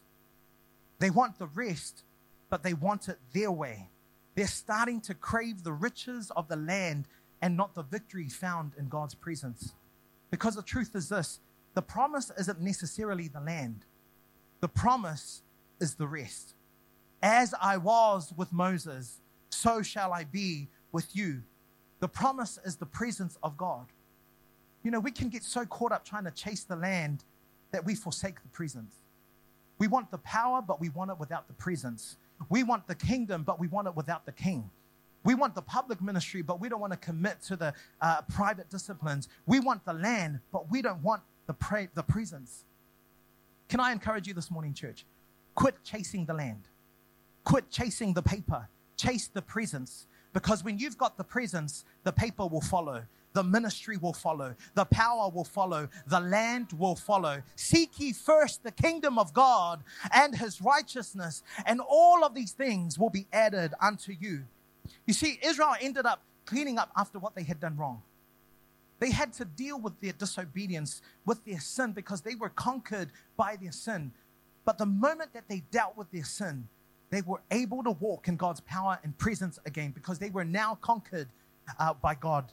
They 0.99 1.09
want 1.09 1.37
the 1.37 1.47
rest, 1.47 2.03
but 2.49 2.63
they 2.63 2.73
want 2.73 3.07
it 3.09 3.19
their 3.33 3.51
way. 3.51 3.89
They're 4.35 4.47
starting 4.47 5.01
to 5.01 5.13
crave 5.13 5.63
the 5.63 5.73
riches 5.73 6.31
of 6.35 6.47
the 6.47 6.55
land 6.55 7.07
and 7.41 7.57
not 7.57 7.75
the 7.75 7.83
victory 7.83 8.29
found 8.29 8.73
in 8.77 8.87
God's 8.87 9.13
presence. 9.13 9.73
Because 10.31 10.55
the 10.55 10.63
truth 10.63 10.95
is 10.95 11.09
this 11.09 11.39
the 11.75 11.81
promise 11.81 12.31
isn't 12.37 12.61
necessarily 12.61 13.27
the 13.27 13.39
land, 13.39 13.85
the 14.61 14.67
promise 14.67 15.41
is 15.79 15.95
the 15.95 16.07
rest. 16.07 16.55
As 17.21 17.53
I 17.61 17.77
was 17.77 18.33
with 18.35 18.51
Moses, 18.51 19.19
so 19.49 19.81
shall 19.81 20.11
I 20.11 20.25
be 20.25 20.67
with 20.91 21.15
you. 21.15 21.41
The 21.99 22.07
promise 22.07 22.59
is 22.65 22.75
the 22.75 22.85
presence 22.85 23.37
of 23.43 23.55
God. 23.57 23.87
You 24.83 24.91
know, 24.91 24.99
we 24.99 25.11
can 25.11 25.29
get 25.29 25.43
so 25.43 25.65
caught 25.65 25.91
up 25.91 26.03
trying 26.03 26.25
to 26.25 26.31
chase 26.31 26.63
the 26.63 26.75
land 26.75 27.23
that 27.71 27.85
we 27.85 27.95
forsake 27.95 28.41
the 28.41 28.49
presence. 28.49 28.95
We 29.79 29.87
want 29.87 30.11
the 30.11 30.17
power, 30.19 30.61
but 30.61 30.79
we 30.79 30.89
want 30.89 31.11
it 31.11 31.19
without 31.19 31.47
the 31.47 31.53
presence. 31.53 32.17
We 32.49 32.63
want 32.63 32.87
the 32.87 32.95
kingdom, 32.95 33.43
but 33.43 33.59
we 33.59 33.67
want 33.67 33.87
it 33.87 33.95
without 33.95 34.25
the 34.25 34.31
king. 34.31 34.69
We 35.23 35.35
want 35.35 35.55
the 35.55 35.61
public 35.61 36.01
ministry, 36.01 36.41
but 36.41 36.59
we 36.59 36.67
don't 36.67 36.81
want 36.81 36.91
to 36.91 36.97
commit 36.97 37.41
to 37.43 37.55
the 37.55 37.73
uh, 38.01 38.21
private 38.23 38.69
disciplines. 38.69 39.29
We 39.45 39.59
want 39.59 39.85
the 39.85 39.93
land, 39.93 40.39
but 40.51 40.69
we 40.69 40.81
don't 40.81 41.01
want 41.01 41.21
the, 41.47 41.53
pre- 41.53 41.87
the 41.93 42.03
presence. 42.03 42.65
Can 43.69 43.79
I 43.79 43.91
encourage 43.91 44.27
you 44.27 44.33
this 44.33 44.51
morning, 44.51 44.73
church? 44.73 45.05
Quit 45.55 45.75
chasing 45.83 46.25
the 46.25 46.33
land. 46.33 46.67
Quit 47.43 47.69
chasing 47.69 48.13
the 48.13 48.21
paper, 48.21 48.67
chase 48.97 49.27
the 49.27 49.41
presence. 49.41 50.07
Because 50.33 50.63
when 50.63 50.77
you've 50.79 50.97
got 50.97 51.17
the 51.17 51.23
presence, 51.23 51.85
the 52.03 52.11
paper 52.11 52.45
will 52.45 52.61
follow. 52.61 53.03
The 53.33 53.43
ministry 53.43 53.97
will 53.97 54.13
follow. 54.13 54.55
The 54.75 54.85
power 54.85 55.29
will 55.29 55.43
follow. 55.43 55.89
The 56.07 56.19
land 56.19 56.71
will 56.77 56.95
follow. 56.95 57.41
Seek 57.55 57.99
ye 57.99 58.13
first 58.13 58.63
the 58.63 58.71
kingdom 58.71 59.17
of 59.17 59.33
God 59.33 59.83
and 60.13 60.35
his 60.35 60.61
righteousness, 60.61 61.43
and 61.65 61.81
all 61.81 62.23
of 62.23 62.35
these 62.35 62.51
things 62.51 62.97
will 62.97 63.09
be 63.09 63.27
added 63.33 63.73
unto 63.81 64.11
you. 64.11 64.43
You 65.07 65.13
see, 65.13 65.39
Israel 65.43 65.75
ended 65.81 66.05
up 66.05 66.21
cleaning 66.45 66.77
up 66.77 66.91
after 66.95 67.19
what 67.19 67.35
they 67.35 67.43
had 67.43 67.59
done 67.59 67.77
wrong. 67.77 68.01
They 68.99 69.11
had 69.11 69.33
to 69.33 69.45
deal 69.45 69.79
with 69.79 69.99
their 69.99 70.13
disobedience, 70.13 71.01
with 71.25 71.43
their 71.43 71.59
sin, 71.59 71.91
because 71.91 72.21
they 72.21 72.35
were 72.35 72.49
conquered 72.49 73.09
by 73.35 73.57
their 73.61 73.71
sin. 73.71 74.11
But 74.63 74.77
the 74.77 74.85
moment 74.85 75.33
that 75.33 75.43
they 75.49 75.63
dealt 75.71 75.97
with 75.97 76.11
their 76.11 76.23
sin, 76.23 76.67
they 77.09 77.21
were 77.21 77.41
able 77.51 77.83
to 77.83 77.91
walk 77.91 78.27
in 78.27 78.37
God's 78.37 78.61
power 78.61 78.99
and 79.03 79.17
presence 79.17 79.59
again 79.65 79.91
because 79.91 80.19
they 80.19 80.29
were 80.29 80.45
now 80.45 80.75
conquered 80.81 81.27
uh, 81.79 81.93
by 81.93 82.15
God. 82.15 82.51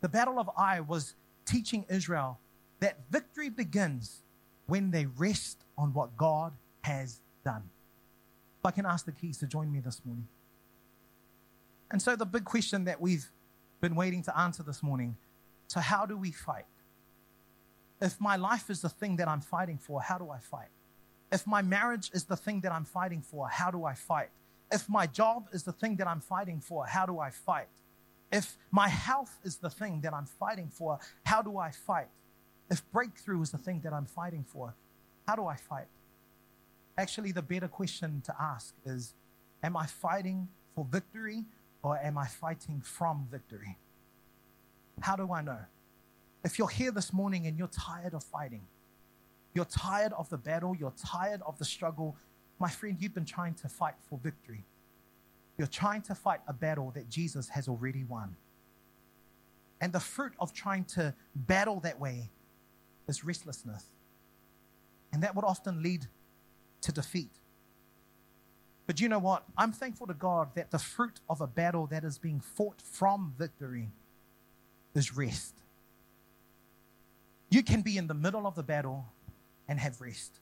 The 0.00 0.08
Battle 0.08 0.38
of 0.38 0.50
Ai 0.56 0.80
was 0.80 1.14
teaching 1.44 1.84
Israel 1.88 2.38
that 2.80 2.98
victory 3.10 3.50
begins 3.50 4.22
when 4.66 4.90
they 4.90 5.06
rest 5.06 5.64
on 5.76 5.92
what 5.92 6.16
God 6.16 6.52
has 6.82 7.20
done. 7.44 7.62
If 8.60 8.66
I 8.66 8.70
can 8.70 8.86
ask 8.86 9.04
the 9.04 9.12
keys 9.12 9.38
to 9.38 9.46
join 9.46 9.72
me 9.72 9.80
this 9.80 10.00
morning. 10.04 10.28
And 11.90 12.00
so, 12.00 12.14
the 12.14 12.26
big 12.26 12.44
question 12.44 12.84
that 12.84 13.00
we've 13.00 13.30
been 13.80 13.94
waiting 13.94 14.22
to 14.24 14.38
answer 14.38 14.62
this 14.62 14.82
morning 14.82 15.16
so, 15.70 15.78
how 15.78 16.04
do 16.04 16.16
we 16.16 16.32
fight? 16.32 16.64
If 18.00 18.20
my 18.20 18.34
life 18.34 18.70
is 18.70 18.80
the 18.80 18.88
thing 18.88 19.16
that 19.16 19.28
I'm 19.28 19.40
fighting 19.40 19.78
for, 19.78 20.00
how 20.00 20.18
do 20.18 20.28
I 20.30 20.38
fight? 20.38 20.66
If 21.30 21.46
my 21.46 21.62
marriage 21.62 22.10
is 22.12 22.24
the 22.24 22.34
thing 22.34 22.60
that 22.62 22.72
I'm 22.72 22.84
fighting 22.84 23.22
for, 23.22 23.48
how 23.48 23.70
do 23.70 23.84
I 23.84 23.94
fight? 23.94 24.30
If 24.72 24.88
my 24.88 25.06
job 25.06 25.48
is 25.52 25.62
the 25.62 25.70
thing 25.70 25.94
that 25.96 26.08
I'm 26.08 26.20
fighting 26.20 26.60
for, 26.60 26.86
how 26.86 27.06
do 27.06 27.20
I 27.20 27.30
fight? 27.30 27.68
If 28.32 28.56
my 28.70 28.88
health 28.88 29.38
is 29.44 29.56
the 29.56 29.70
thing 29.70 30.00
that 30.02 30.14
I'm 30.14 30.26
fighting 30.26 30.68
for, 30.68 30.98
how 31.24 31.42
do 31.42 31.58
I 31.58 31.70
fight? 31.70 32.08
If 32.70 32.88
breakthrough 32.92 33.42
is 33.42 33.50
the 33.50 33.58
thing 33.58 33.80
that 33.80 33.92
I'm 33.92 34.06
fighting 34.06 34.44
for, 34.46 34.74
how 35.26 35.36
do 35.36 35.46
I 35.46 35.56
fight? 35.56 35.88
Actually, 36.96 37.32
the 37.32 37.42
better 37.42 37.68
question 37.68 38.22
to 38.26 38.34
ask 38.40 38.74
is 38.84 39.14
Am 39.62 39.76
I 39.76 39.86
fighting 39.86 40.48
for 40.74 40.84
victory 40.84 41.44
or 41.82 41.98
am 41.98 42.16
I 42.16 42.26
fighting 42.26 42.80
from 42.80 43.26
victory? 43.30 43.76
How 45.00 45.16
do 45.16 45.32
I 45.32 45.42
know? 45.42 45.58
If 46.44 46.58
you're 46.58 46.68
here 46.68 46.90
this 46.90 47.12
morning 47.12 47.46
and 47.46 47.58
you're 47.58 47.68
tired 47.68 48.14
of 48.14 48.24
fighting, 48.24 48.62
you're 49.54 49.66
tired 49.66 50.12
of 50.12 50.28
the 50.30 50.38
battle. 50.38 50.74
You're 50.78 50.92
tired 50.92 51.42
of 51.46 51.58
the 51.58 51.64
struggle. 51.64 52.16
My 52.58 52.70
friend, 52.70 52.96
you've 52.98 53.14
been 53.14 53.24
trying 53.24 53.54
to 53.54 53.68
fight 53.68 53.94
for 54.08 54.18
victory. 54.22 54.64
You're 55.58 55.66
trying 55.66 56.02
to 56.02 56.14
fight 56.14 56.40
a 56.48 56.52
battle 56.52 56.90
that 56.94 57.08
Jesus 57.08 57.48
has 57.50 57.68
already 57.68 58.04
won. 58.04 58.36
And 59.80 59.92
the 59.92 60.00
fruit 60.00 60.32
of 60.38 60.52
trying 60.52 60.84
to 60.96 61.14
battle 61.34 61.80
that 61.80 61.98
way 61.98 62.30
is 63.08 63.24
restlessness. 63.24 63.84
And 65.12 65.22
that 65.22 65.34
would 65.34 65.44
often 65.44 65.82
lead 65.82 66.06
to 66.82 66.92
defeat. 66.92 67.30
But 68.86 69.00
you 69.00 69.08
know 69.08 69.18
what? 69.18 69.44
I'm 69.56 69.72
thankful 69.72 70.06
to 70.08 70.14
God 70.14 70.54
that 70.54 70.70
the 70.70 70.78
fruit 70.78 71.20
of 71.28 71.40
a 71.40 71.46
battle 71.46 71.86
that 71.88 72.04
is 72.04 72.18
being 72.18 72.40
fought 72.40 72.82
from 72.82 73.34
victory 73.38 73.90
is 74.94 75.16
rest. 75.16 75.54
You 77.50 77.62
can 77.62 77.82
be 77.82 77.96
in 77.96 78.06
the 78.06 78.14
middle 78.14 78.46
of 78.46 78.54
the 78.54 78.62
battle 78.62 79.06
and 79.68 79.78
have 79.78 80.00
rest. 80.00 80.40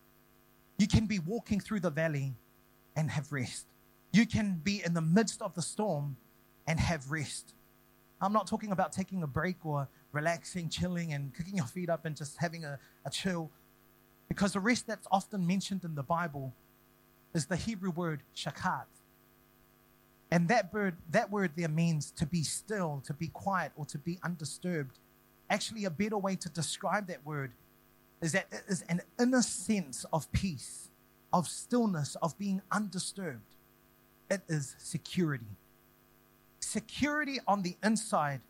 You 0.79 0.87
can 0.87 1.07
be 1.07 1.18
walking 1.18 1.61
through 1.61 1.81
the 1.81 1.90
valley 1.90 2.35
and 2.97 3.11
have 3.11 3.33
rest. 3.33 3.66
You 4.12 4.27
can 4.27 4.61
be 4.62 4.83
in 4.85 4.94
the 4.94 5.01
midst 5.01 5.42
of 5.42 5.55
the 5.55 5.62
storm 5.62 6.16
and 6.66 6.81
have 6.81 7.11
rest. 7.11 7.55
I'm 8.21 8.33
not 8.33 8.47
talking 8.47 8.73
about 8.73 8.92
taking 8.92 9.23
a 9.23 9.27
break 9.27 9.64
or 9.64 9.88
relaxing, 10.12 10.68
chilling, 10.68 11.12
and 11.12 11.35
kicking 11.35 11.57
your 11.57 11.66
feet 11.66 11.88
up 11.88 12.05
and 12.05 12.16
just 12.16 12.38
having 12.38 12.64
a, 12.64 12.79
a 13.05 13.11
chill. 13.11 13.51
Because 14.29 14.53
the 14.53 14.61
rest 14.61 14.87
that's 14.87 15.07
often 15.11 15.47
mentioned 15.47 15.85
in 15.85 15.94
the 15.94 16.03
Bible 16.03 16.53
is 17.35 17.47
the 17.47 17.57
Hebrew 17.57 17.90
word 17.90 18.23
shakat. 18.37 18.85
And 20.31 20.49
that 20.49 20.73
word, 20.73 20.97
that 21.11 21.31
word 21.31 21.53
there 21.57 21.68
means 21.68 22.11
to 22.12 22.27
be 22.27 22.42
still, 22.42 23.03
to 23.07 23.14
be 23.14 23.29
quiet, 23.29 23.73
or 23.77 23.87
to 23.87 23.99
be 23.99 24.18
undisturbed. 24.23 24.99
Actually, 25.49 25.85
a 25.85 25.90
better 25.90 26.18
way 26.18 26.37
to 26.37 26.49
describe 26.51 27.07
that 27.07 27.25
word 27.25 27.53
is 28.21 28.33
that 28.33 28.47
it 28.51 28.62
is 28.68 28.83
an 28.88 29.01
inner 29.18 29.40
sense 29.40 30.05
of 30.12 30.31
peace, 30.33 30.90
of 31.33 31.47
stillness, 31.49 32.16
of 32.16 32.37
being 32.38 32.61
undisturbed. 32.71 33.55
It 34.31 34.43
is 34.49 34.77
security. 34.79 35.57
Security 36.61 37.38
on 37.47 37.62
the 37.62 37.77
inside 37.83 38.41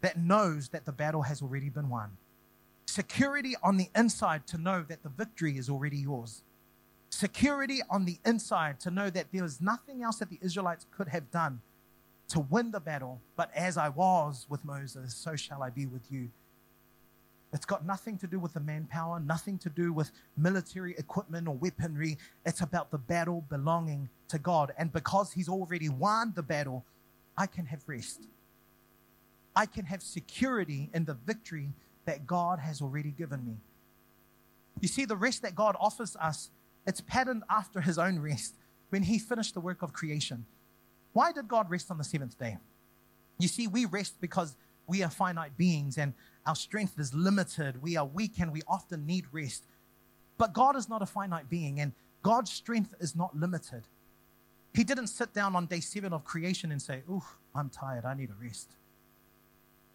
that 0.00 0.18
knows 0.18 0.68
that 0.70 0.84
the 0.84 0.92
battle 0.92 1.22
has 1.22 1.42
already 1.42 1.68
been 1.68 1.88
won. 1.88 2.16
Security 2.86 3.54
on 3.62 3.76
the 3.76 3.88
inside 3.94 4.46
to 4.48 4.58
know 4.58 4.84
that 4.88 5.02
the 5.02 5.08
victory 5.08 5.58
is 5.58 5.68
already 5.68 5.98
yours 5.98 6.42
security 7.10 7.80
on 7.90 8.04
the 8.04 8.18
inside 8.24 8.78
to 8.80 8.90
know 8.90 9.10
that 9.10 9.26
there 9.32 9.42
was 9.42 9.60
nothing 9.60 10.02
else 10.02 10.18
that 10.18 10.30
the 10.30 10.38
Israelites 10.40 10.86
could 10.96 11.08
have 11.08 11.30
done 11.30 11.60
to 12.28 12.40
win 12.40 12.70
the 12.70 12.80
battle, 12.80 13.20
but 13.36 13.50
as 13.54 13.76
I 13.76 13.88
was 13.88 14.46
with 14.48 14.64
Moses, 14.64 15.14
so 15.14 15.34
shall 15.34 15.62
I 15.62 15.70
be 15.70 15.86
with 15.86 16.12
you. 16.12 16.30
It's 17.52 17.64
got 17.64 17.86
nothing 17.86 18.18
to 18.18 18.26
do 18.26 18.38
with 18.38 18.52
the 18.52 18.60
manpower, 18.60 19.20
nothing 19.20 19.58
to 19.58 19.70
do 19.70 19.92
with 19.92 20.10
military 20.36 20.94
equipment 20.98 21.48
or 21.48 21.54
weaponry. 21.54 22.18
It's 22.44 22.60
about 22.60 22.90
the 22.90 22.98
battle 22.98 23.44
belonging 23.48 24.10
to 24.28 24.38
God. 24.38 24.72
And 24.76 24.92
because 24.92 25.32
He's 25.32 25.48
already 25.48 25.88
won 25.88 26.32
the 26.36 26.42
battle, 26.42 26.84
I 27.36 27.46
can 27.46 27.64
have 27.66 27.80
rest. 27.86 28.26
I 29.56 29.64
can 29.66 29.86
have 29.86 30.02
security 30.02 30.90
in 30.92 31.04
the 31.04 31.14
victory 31.14 31.72
that 32.04 32.26
God 32.26 32.58
has 32.58 32.82
already 32.82 33.10
given 33.10 33.44
me. 33.44 33.56
You 34.80 34.88
see, 34.88 35.04
the 35.04 35.16
rest 35.16 35.42
that 35.42 35.54
God 35.54 35.74
offers 35.80 36.16
us 36.16 36.50
it's 36.88 37.02
patterned 37.02 37.42
after 37.50 37.82
his 37.82 37.98
own 37.98 38.18
rest 38.18 38.54
when 38.88 39.02
he 39.02 39.18
finished 39.18 39.52
the 39.52 39.60
work 39.60 39.82
of 39.82 39.92
creation. 39.92 40.46
Why 41.12 41.32
did 41.32 41.46
God 41.46 41.68
rest 41.68 41.90
on 41.90 41.98
the 41.98 42.04
seventh 42.04 42.38
day? 42.38 42.56
You 43.38 43.46
see, 43.46 43.66
we 43.66 43.84
rest 43.84 44.14
because 44.22 44.56
we 44.86 45.02
are 45.02 45.10
finite 45.10 45.56
beings 45.58 45.98
and 45.98 46.14
our 46.48 46.56
strength 46.56 46.98
is 46.98 47.14
limited. 47.14 47.80
We 47.82 47.96
are 47.96 48.06
weak 48.06 48.40
and 48.40 48.52
we 48.52 48.62
often 48.66 49.06
need 49.06 49.26
rest. 49.30 49.66
But 50.38 50.52
God 50.52 50.76
is 50.76 50.88
not 50.88 51.02
a 51.02 51.06
finite 51.06 51.48
being 51.48 51.78
and 51.78 51.92
God's 52.22 52.50
strength 52.50 52.94
is 52.98 53.14
not 53.14 53.36
limited. 53.36 53.82
He 54.74 54.82
didn't 54.82 55.08
sit 55.08 55.32
down 55.32 55.54
on 55.54 55.66
day 55.66 55.80
seven 55.80 56.12
of 56.12 56.24
creation 56.24 56.72
and 56.72 56.80
say, 56.82 57.02
Ooh, 57.10 57.22
I'm 57.54 57.68
tired. 57.68 58.04
I 58.04 58.14
need 58.14 58.30
a 58.30 58.44
rest. 58.44 58.70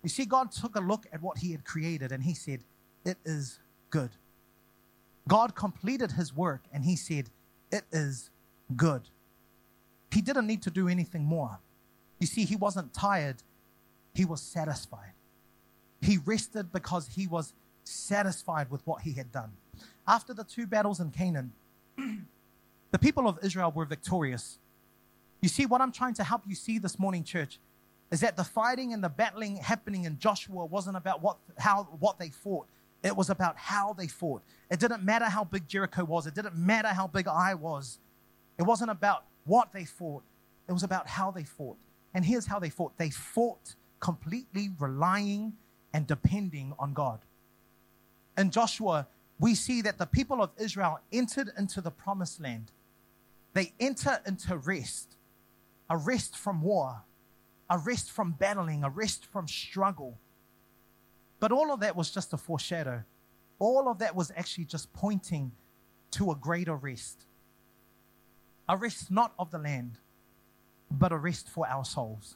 You 0.03 0.09
see, 0.09 0.25
God 0.25 0.51
took 0.51 0.75
a 0.75 0.79
look 0.79 1.05
at 1.11 1.21
what 1.21 1.39
He 1.39 1.51
had 1.51 1.65
created 1.65 2.11
and 2.11 2.23
He 2.23 2.33
said, 2.33 2.63
It 3.03 3.17
is 3.25 3.59
good. 3.89 4.11
God 5.27 5.55
completed 5.55 6.11
his 6.11 6.35
work 6.35 6.63
and 6.73 6.83
he 6.83 6.95
said, 6.95 7.29
It 7.71 7.83
is 7.91 8.29
good. 8.75 9.01
He 10.11 10.21
didn't 10.21 10.47
need 10.47 10.61
to 10.63 10.69
do 10.69 10.87
anything 10.87 11.23
more. 11.23 11.59
You 12.19 12.27
see, 12.27 12.45
he 12.45 12.55
wasn't 12.55 12.93
tired, 12.93 13.37
he 14.13 14.25
was 14.25 14.41
satisfied. 14.41 15.13
He 16.03 16.17
rested 16.17 16.71
because 16.71 17.07
he 17.07 17.27
was 17.27 17.53
satisfied 17.85 18.69
with 18.69 18.85
what 18.85 19.01
he 19.01 19.13
had 19.13 19.31
done. 19.31 19.51
After 20.07 20.33
the 20.33 20.43
two 20.43 20.67
battles 20.67 20.99
in 20.99 21.11
Canaan, 21.11 21.53
the 22.91 22.99
people 22.99 23.27
of 23.27 23.39
Israel 23.41 23.71
were 23.71 23.85
victorious. 23.85 24.59
You 25.41 25.49
see, 25.49 25.65
what 25.65 25.81
I'm 25.81 25.91
trying 25.91 26.13
to 26.15 26.23
help 26.23 26.43
you 26.47 26.55
see 26.55 26.77
this 26.77 26.99
morning, 26.99 27.23
church, 27.23 27.59
is 28.11 28.19
that 28.19 28.35
the 28.35 28.43
fighting 28.43 28.93
and 28.93 29.03
the 29.03 29.09
battling 29.09 29.57
happening 29.57 30.03
in 30.03 30.19
Joshua 30.19 30.65
wasn't 30.65 30.97
about 30.97 31.21
what, 31.21 31.37
how, 31.57 31.83
what 31.99 32.19
they 32.19 32.29
fought. 32.29 32.67
It 33.01 33.15
was 33.15 33.29
about 33.29 33.57
how 33.57 33.93
they 33.93 34.07
fought. 34.07 34.43
It 34.69 34.79
didn't 34.79 35.03
matter 35.03 35.25
how 35.25 35.43
big 35.43 35.67
Jericho 35.67 36.03
was, 36.03 36.27
it 36.27 36.35
didn't 36.35 36.55
matter 36.55 36.89
how 36.89 37.07
big 37.07 37.27
Ai 37.27 37.53
was. 37.53 37.99
It 38.57 38.63
wasn't 38.63 38.91
about 38.91 39.23
what 39.45 39.71
they 39.73 39.85
fought, 39.85 40.23
it 40.67 40.73
was 40.73 40.83
about 40.83 41.07
how 41.07 41.31
they 41.31 41.43
fought. 41.43 41.77
And 42.13 42.23
here's 42.23 42.45
how 42.45 42.59
they 42.59 42.69
fought 42.69 42.97
they 42.97 43.09
fought 43.09 43.75
completely 43.99 44.69
relying 44.79 45.53
and 45.93 46.08
depending 46.08 46.73
on 46.79 46.93
God. 46.93 47.19
In 48.38 48.49
Joshua, 48.49 49.08
we 49.39 49.56
see 49.56 49.82
that 49.84 49.97
the 49.97 50.06
people 50.06 50.41
of 50.41 50.51
Israel 50.58 50.99
entered 51.12 51.51
into 51.58 51.82
the 51.82 51.91
promised 51.91 52.41
land. 52.41 52.71
They 53.53 53.73
enter 53.79 54.19
into 54.25 54.58
rest, 54.58 55.15
a 55.89 55.97
rest 55.97 56.36
from 56.36 56.62
war, 56.62 57.03
a 57.69 57.77
rest 57.77 58.12
from 58.12 58.32
battling, 58.32 58.84
a 58.84 58.89
rest 58.89 59.25
from 59.25 59.47
struggle. 59.47 60.17
But 61.39 61.51
all 61.51 61.71
of 61.71 61.82
that 61.82 61.95
was 61.95 62.10
just 62.10 62.34
a 62.34 62.38
foreshadow. 62.38 63.03
All 63.60 63.89
of 63.89 63.99
that 63.99 64.15
was 64.15 64.32
actually 64.36 64.65
just 64.65 64.91
pointing 64.93 65.51
to 66.12 66.32
a 66.32 66.36
greater 66.36 66.75
rest. 66.75 67.25
A 68.69 68.77
rest 68.77 69.12
not 69.12 69.34
of 69.38 69.51
the 69.51 69.58
land, 69.58 69.97
but 70.89 71.12
a 71.12 71.17
rest 71.17 71.49
for 71.49 71.67
our 71.67 71.86
souls. 71.86 72.36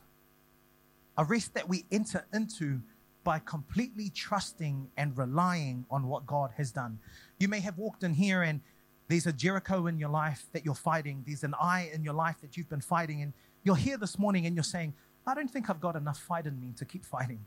A 1.18 1.24
rest 1.24 1.54
that 1.54 1.70
we 1.70 1.86
enter 1.92 2.26
into 2.34 2.82
by 3.28 3.40
completely 3.40 4.10
trusting 4.10 4.90
and 4.96 5.18
relying 5.18 5.86
on 5.92 6.08
what 6.08 6.26
God 6.26 6.50
has 6.56 6.72
done. 6.72 6.98
You 7.40 7.50
may 7.50 7.60
have 7.60 7.78
walked 7.78 8.04
in 8.04 8.14
here 8.14 8.44
and 8.44 8.62
there's 9.10 9.28
a 9.28 9.34
Jericho 9.34 9.88
in 9.88 10.00
your 10.00 10.08
life 10.08 10.46
that 10.54 10.64
you're 10.64 10.74
fighting, 10.74 11.26
there's 11.28 11.44
an 11.44 11.54
Ai 11.62 11.92
in 11.94 12.06
your 12.06 12.14
life 12.14 12.38
that 12.40 12.56
you've 12.56 12.70
been 12.70 12.80
fighting, 12.80 13.22
and 13.22 13.34
you're 13.66 13.76
here 13.76 13.98
this 13.98 14.18
morning 14.18 14.46
and 14.46 14.56
you're 14.56 14.64
saying, 14.64 14.94
I 15.26 15.34
don't 15.36 15.52
think 15.52 15.70
I've 15.70 15.82
got 15.82 15.98
enough 15.98 16.20
fight 16.20 16.46
in 16.46 16.58
me 16.58 16.72
to 16.78 16.86
keep 16.86 17.04
fighting. 17.04 17.46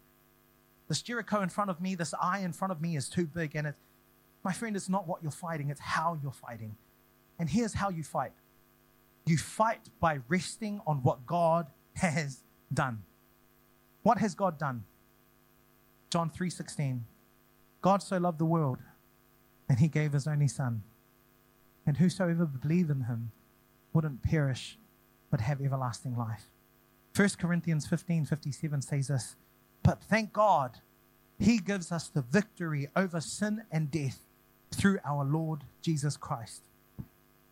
This 0.87 1.01
Jericho 1.01 1.41
in 1.41 1.49
front 1.49 1.71
of 1.71 1.81
me, 1.81 1.95
this 1.95 2.13
Ai 2.13 2.41
in 2.41 2.53
front 2.53 2.73
of 2.73 2.83
me 2.83 2.95
is 2.95 3.09
too 3.09 3.25
big. 3.25 3.57
And 3.57 3.69
it, 3.69 3.75
my 4.45 4.53
friend, 4.53 4.77
it's 4.77 4.91
not 4.91 5.09
what 5.09 5.23
you're 5.23 5.33
fighting, 5.33 5.71
it's 5.71 5.81
how 5.81 6.19
you're 6.23 6.31
fighting. 6.31 6.77
And 7.39 7.49
here's 7.49 7.73
how 7.73 7.89
you 7.89 8.03
fight 8.03 8.33
you 9.25 9.39
fight 9.39 9.89
by 9.99 10.19
resting 10.29 10.83
on 10.87 10.99
what 10.99 11.25
God 11.25 11.69
has 11.95 12.41
done. 12.71 13.03
What 14.03 14.19
has 14.19 14.35
God 14.35 14.59
done? 14.59 14.85
John 16.11 16.31
3:16. 16.31 17.05
God 17.83 18.03
so 18.03 18.19
loved 18.19 18.39
the 18.39 18.45
world 18.45 18.79
that 19.69 19.79
he 19.79 19.89
gave 19.89 20.13
his 20.13 20.27
only 20.27 20.49
son. 20.49 20.83
And 21.87 21.97
whosoever 21.97 22.45
believe 22.47 22.91
in 22.91 23.03
him 23.03 23.31
wouldn't 23.93 24.23
perish 24.23 24.79
but 25.31 25.41
have 25.41 25.61
everlasting 25.61 26.17
life. 26.17 26.51
1 27.15 27.39
Corinthians 27.39 27.87
15:57 27.87 28.83
says 28.83 29.09
this 29.09 29.37
but 29.83 30.03
thank 30.03 30.33
God, 30.33 30.79
He 31.39 31.59
gives 31.59 31.91
us 31.91 32.09
the 32.09 32.23
victory 32.23 32.89
over 32.95 33.21
sin 33.21 33.65
and 33.71 33.91
death 33.91 34.21
through 34.71 34.99
our 35.05 35.25
Lord 35.25 35.65
Jesus 35.83 36.17
Christ. 36.17 36.63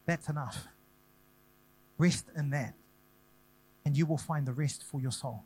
That's 0.07 0.29
enough. 0.29 0.69
Rest 1.97 2.27
in 2.37 2.51
that, 2.51 2.75
and 3.85 3.97
you 3.97 4.07
will 4.07 4.19
find 4.19 4.47
the 4.47 4.53
rest 4.53 4.85
for 4.85 5.01
your 5.01 5.11
soul. 5.11 5.43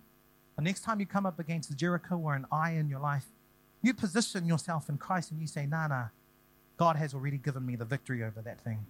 The 0.57 0.63
next 0.63 0.83
time 0.83 1.01
you 1.01 1.07
come 1.07 1.27
up 1.27 1.39
against 1.39 1.77
Jericho 1.77 2.17
or 2.17 2.35
an 2.35 2.47
Ai 2.53 2.73
in 2.73 2.89
your 2.89 3.01
life, 3.01 3.27
you 3.83 3.95
position 3.95 4.47
yourself 4.47 4.89
in 4.89 4.99
Christ 4.99 5.31
and 5.31 5.41
you 5.41 5.47
say, 5.47 5.67
Nah, 5.67 5.89
nah, 5.89 6.07
God 6.77 6.97
has 6.97 7.15
already 7.15 7.39
given 7.39 7.65
me 7.65 7.77
the 7.77 7.85
victory 7.85 8.23
over 8.23 8.41
that 8.43 8.61
thing. 8.61 8.87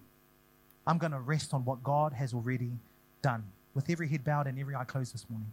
I'm 0.85 0.97
going 0.97 1.11
to 1.11 1.19
rest 1.19 1.53
on 1.53 1.63
what 1.65 1.83
God 1.83 2.13
has 2.13 2.33
already 2.33 2.71
done. 3.21 3.45
With 3.73 3.89
every 3.89 4.07
head 4.07 4.23
bowed 4.23 4.45
and 4.45 4.59
every 4.59 4.75
eye 4.75 4.83
closed 4.83 5.13
this 5.13 5.25
morning. 5.29 5.51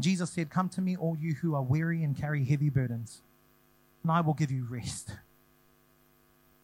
Jesus 0.00 0.30
said, 0.30 0.50
Come 0.50 0.68
to 0.70 0.80
me, 0.80 0.96
all 0.96 1.16
you 1.20 1.34
who 1.34 1.54
are 1.54 1.62
weary 1.62 2.02
and 2.02 2.16
carry 2.16 2.44
heavy 2.44 2.70
burdens, 2.70 3.22
and 4.02 4.10
I 4.10 4.20
will 4.20 4.34
give 4.34 4.50
you 4.50 4.66
rest. 4.68 5.10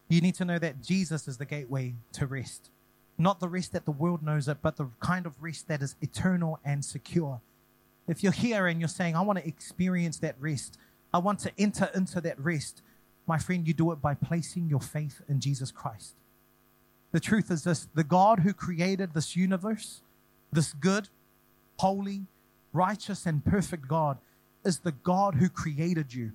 You 0.07 0.21
need 0.21 0.35
to 0.35 0.45
know 0.45 0.57
that 0.57 0.81
Jesus 0.81 1.27
is 1.27 1.37
the 1.37 1.45
gateway 1.45 1.93
to 2.13 2.25
rest. 2.25 2.71
Not 3.19 3.41
the 3.41 3.49
rest 3.49 3.73
that 3.73 3.83
the 3.83 3.91
world 3.91 4.23
knows 4.23 4.47
it, 4.47 4.59
but 4.61 4.77
the 4.77 4.87
kind 5.01 5.25
of 5.25 5.43
rest 5.43 5.67
that 5.67 5.81
is 5.81 5.95
eternal 6.01 6.59
and 6.63 6.83
secure. 6.83 7.41
If 8.07 8.23
you're 8.23 8.31
here 8.31 8.65
and 8.65 8.79
you're 8.79 8.87
saying, 8.87 9.15
I 9.15 9.21
want 9.21 9.37
to 9.39 9.47
experience 9.47 10.17
that 10.19 10.35
rest, 10.39 10.77
I 11.13 11.17
want 11.17 11.39
to 11.39 11.51
enter 11.59 11.89
into 11.93 12.21
that 12.21 12.39
rest, 12.39 12.81
my 13.27 13.37
friend, 13.37 13.67
you 13.67 13.73
do 13.73 13.91
it 13.91 14.01
by 14.01 14.15
placing 14.15 14.69
your 14.69 14.79
faith 14.79 15.21
in 15.27 15.41
Jesus 15.41 15.69
Christ. 15.69 16.15
The 17.11 17.19
truth 17.19 17.51
is 17.51 17.63
this 17.63 17.87
the 17.93 18.03
God 18.03 18.39
who 18.39 18.53
created 18.53 19.13
this 19.13 19.35
universe, 19.35 20.01
this 20.51 20.73
good, 20.73 21.09
holy, 21.77 22.21
righteous 22.71 23.25
and 23.25 23.43
perfect 23.43 23.87
God 23.87 24.17
is 24.63 24.79
the 24.79 24.91
God 24.91 25.35
who 25.35 25.49
created 25.49 26.13
you. 26.13 26.31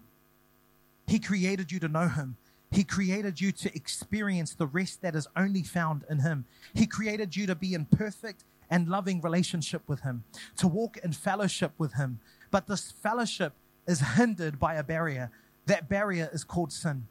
He 1.07 1.19
created 1.19 1.73
you 1.73 1.81
to 1.81 1.89
know 1.89 2.09
Him. 2.09 2.37
He 2.75 2.83
created 2.83 3.41
you 3.41 3.53
to 3.53 3.77
experience 3.77 4.53
the 4.53 4.67
rest 4.67 5.01
that 5.03 5.15
is 5.15 5.29
only 5.37 5.63
found 5.63 6.05
in 6.11 6.19
Him. 6.19 6.45
He 6.75 6.87
created 6.87 7.37
you 7.37 7.47
to 7.47 7.55
be 7.55 7.73
in 7.73 7.85
perfect 7.85 8.43
and 8.69 8.89
loving 8.89 9.21
relationship 9.21 9.83
with 9.87 10.01
Him, 10.01 10.25
to 10.57 10.67
walk 10.67 10.97
in 10.97 11.13
fellowship 11.13 11.71
with 11.79 11.95
Him. 11.95 12.19
But 12.51 12.67
this 12.67 12.91
fellowship 12.91 13.53
is 13.87 14.01
hindered 14.01 14.59
by 14.59 14.75
a 14.75 14.83
barrier. 14.83 15.31
That 15.67 15.89
barrier 15.89 16.29
is 16.33 16.43
called 16.43 16.73
sin. 16.73 17.07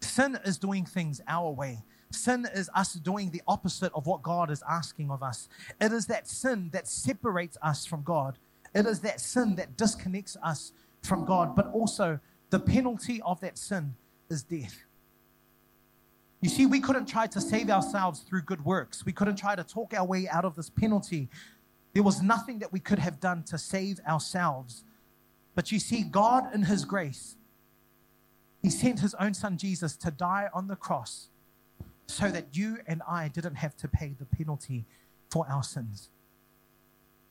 Sin 0.00 0.38
is 0.46 0.56
doing 0.56 0.86
things 0.86 1.20
our 1.28 1.50
way. 1.50 1.82
Sin 2.10 2.48
is 2.54 2.70
us 2.74 2.94
doing 2.94 3.30
the 3.30 3.42
opposite 3.46 3.92
of 3.94 4.06
what 4.06 4.22
God 4.22 4.50
is 4.50 4.62
asking 4.66 5.10
of 5.10 5.22
us. 5.22 5.50
It 5.78 5.92
is 5.92 6.06
that 6.06 6.26
sin 6.26 6.70
that 6.72 6.88
separates 6.88 7.58
us 7.60 7.84
from 7.84 8.02
God. 8.02 8.38
It 8.74 8.86
is 8.86 9.00
that 9.00 9.20
sin 9.20 9.56
that 9.56 9.76
disconnects 9.76 10.38
us 10.42 10.72
from 11.02 11.26
God, 11.26 11.54
but 11.54 11.70
also 11.74 12.18
the 12.48 12.60
penalty 12.60 13.20
of 13.20 13.40
that 13.40 13.58
sin 13.58 13.94
is 14.30 14.42
death. 14.42 14.85
You 16.40 16.48
see, 16.48 16.66
we 16.66 16.80
couldn't 16.80 17.06
try 17.06 17.26
to 17.28 17.40
save 17.40 17.70
ourselves 17.70 18.20
through 18.20 18.42
good 18.42 18.64
works. 18.64 19.04
We 19.04 19.12
couldn't 19.12 19.36
try 19.36 19.56
to 19.56 19.64
talk 19.64 19.94
our 19.94 20.04
way 20.04 20.28
out 20.28 20.44
of 20.44 20.54
this 20.54 20.68
penalty. 20.68 21.28
There 21.94 22.02
was 22.02 22.22
nothing 22.22 22.58
that 22.58 22.72
we 22.72 22.80
could 22.80 22.98
have 22.98 23.20
done 23.20 23.42
to 23.44 23.56
save 23.56 24.00
ourselves. 24.06 24.84
But 25.54 25.72
you 25.72 25.78
see, 25.78 26.02
God, 26.02 26.54
in 26.54 26.64
His 26.64 26.84
grace, 26.84 27.36
He 28.62 28.68
sent 28.68 29.00
His 29.00 29.14
own 29.14 29.32
Son 29.32 29.56
Jesus 29.56 29.96
to 29.96 30.10
die 30.10 30.48
on 30.52 30.68
the 30.68 30.76
cross 30.76 31.30
so 32.06 32.30
that 32.30 32.56
you 32.56 32.78
and 32.86 33.02
I 33.08 33.28
didn't 33.28 33.56
have 33.56 33.76
to 33.78 33.88
pay 33.88 34.14
the 34.18 34.26
penalty 34.26 34.84
for 35.30 35.46
our 35.48 35.62
sins. 35.62 36.10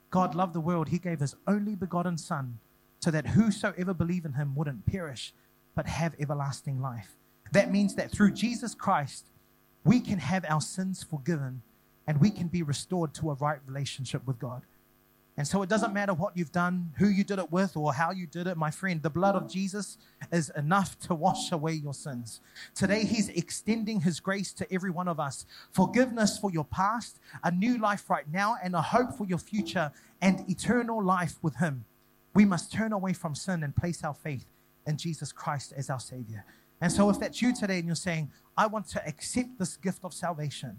God 0.10 0.34
loved 0.34 0.54
the 0.54 0.62
world. 0.62 0.90
He 0.90 0.98
gave 0.98 1.20
His 1.20 1.36
only 1.48 1.76
begotten 1.76 2.18
Son 2.18 2.60
so 3.00 3.12
that 3.12 3.28
whosoever 3.28 3.94
believe 3.94 4.26
in 4.26 4.34
Him 4.34 4.56
wouldn't 4.56 4.88
perish 4.88 5.32
but 5.76 5.86
have 5.86 6.16
everlasting 6.20 6.82
life. 6.82 7.12
That 7.52 7.72
means 7.72 7.96
that 7.96 8.12
through 8.12 8.32
Jesus 8.32 8.76
Christ, 8.76 9.28
we 9.84 10.00
can 10.00 10.20
have 10.20 10.46
our 10.48 10.62
sins 10.62 11.04
forgiven 11.04 11.62
and 12.08 12.20
we 12.20 12.30
can 12.30 12.48
be 12.48 12.64
restored 12.64 13.14
to 13.16 13.32
a 13.32 13.36
right 13.36 13.60
relationship 13.66 14.26
with 14.26 14.40
God. 14.40 14.64
And 15.38 15.46
so 15.46 15.62
it 15.62 15.70
doesn't 15.70 15.94
matter 15.94 16.14
what 16.14 16.38
you've 16.38 16.54
done, 16.54 16.94
who 16.98 17.10
you 17.10 17.26
did 17.26 17.40
it 17.40 17.52
with, 17.52 17.76
or 17.76 17.94
how 17.94 18.12
you 18.12 18.26
did 18.26 18.48
it, 18.48 18.56
my 18.56 18.72
friend. 18.72 19.02
The 19.04 19.10
blood 19.10 19.36
of 19.36 19.50
Jesus 19.50 19.98
is 20.32 20.50
enough 20.56 20.98
to 21.00 21.16
wash 21.16 21.52
away 21.52 21.74
your 21.74 21.94
sins. 21.94 22.40
Today, 22.74 23.04
He's 23.04 23.28
extending 23.30 24.00
His 24.00 24.22
grace 24.22 24.54
to 24.54 24.74
every 24.74 24.92
one 24.92 25.10
of 25.10 25.20
us 25.20 25.46
forgiveness 25.72 26.38
for 26.38 26.52
your 26.52 26.64
past, 26.64 27.20
a 27.44 27.52
new 27.52 27.78
life 27.78 28.10
right 28.10 28.32
now, 28.32 28.56
and 28.64 28.76
a 28.76 28.82
hope 28.82 29.14
for 29.18 29.26
your 29.26 29.38
future 29.38 29.92
and 30.22 30.50
eternal 30.50 31.04
life 31.04 31.36
with 31.42 31.58
Him. 31.58 31.84
We 32.34 32.46
must 32.46 32.72
turn 32.72 32.94
away 32.94 33.12
from 33.12 33.36
sin 33.36 33.62
and 33.62 33.76
place 33.76 34.06
our 34.06 34.14
faith 34.14 34.46
in 34.88 34.96
Jesus 34.96 35.34
Christ 35.34 35.74
as 35.76 35.90
our 35.90 36.00
Savior. 36.00 36.46
And 36.82 36.92
so, 36.92 37.10
if 37.10 37.20
that's 37.20 37.42
you 37.42 37.54
today 37.54 37.80
and 37.80 37.86
you're 37.86 37.96
saying, 37.96 38.32
I 38.58 38.68
want 38.68 38.88
to 38.90 39.08
accept 39.08 39.58
this 39.60 39.78
gift 39.78 40.00
of 40.04 40.14
salvation, 40.14 40.78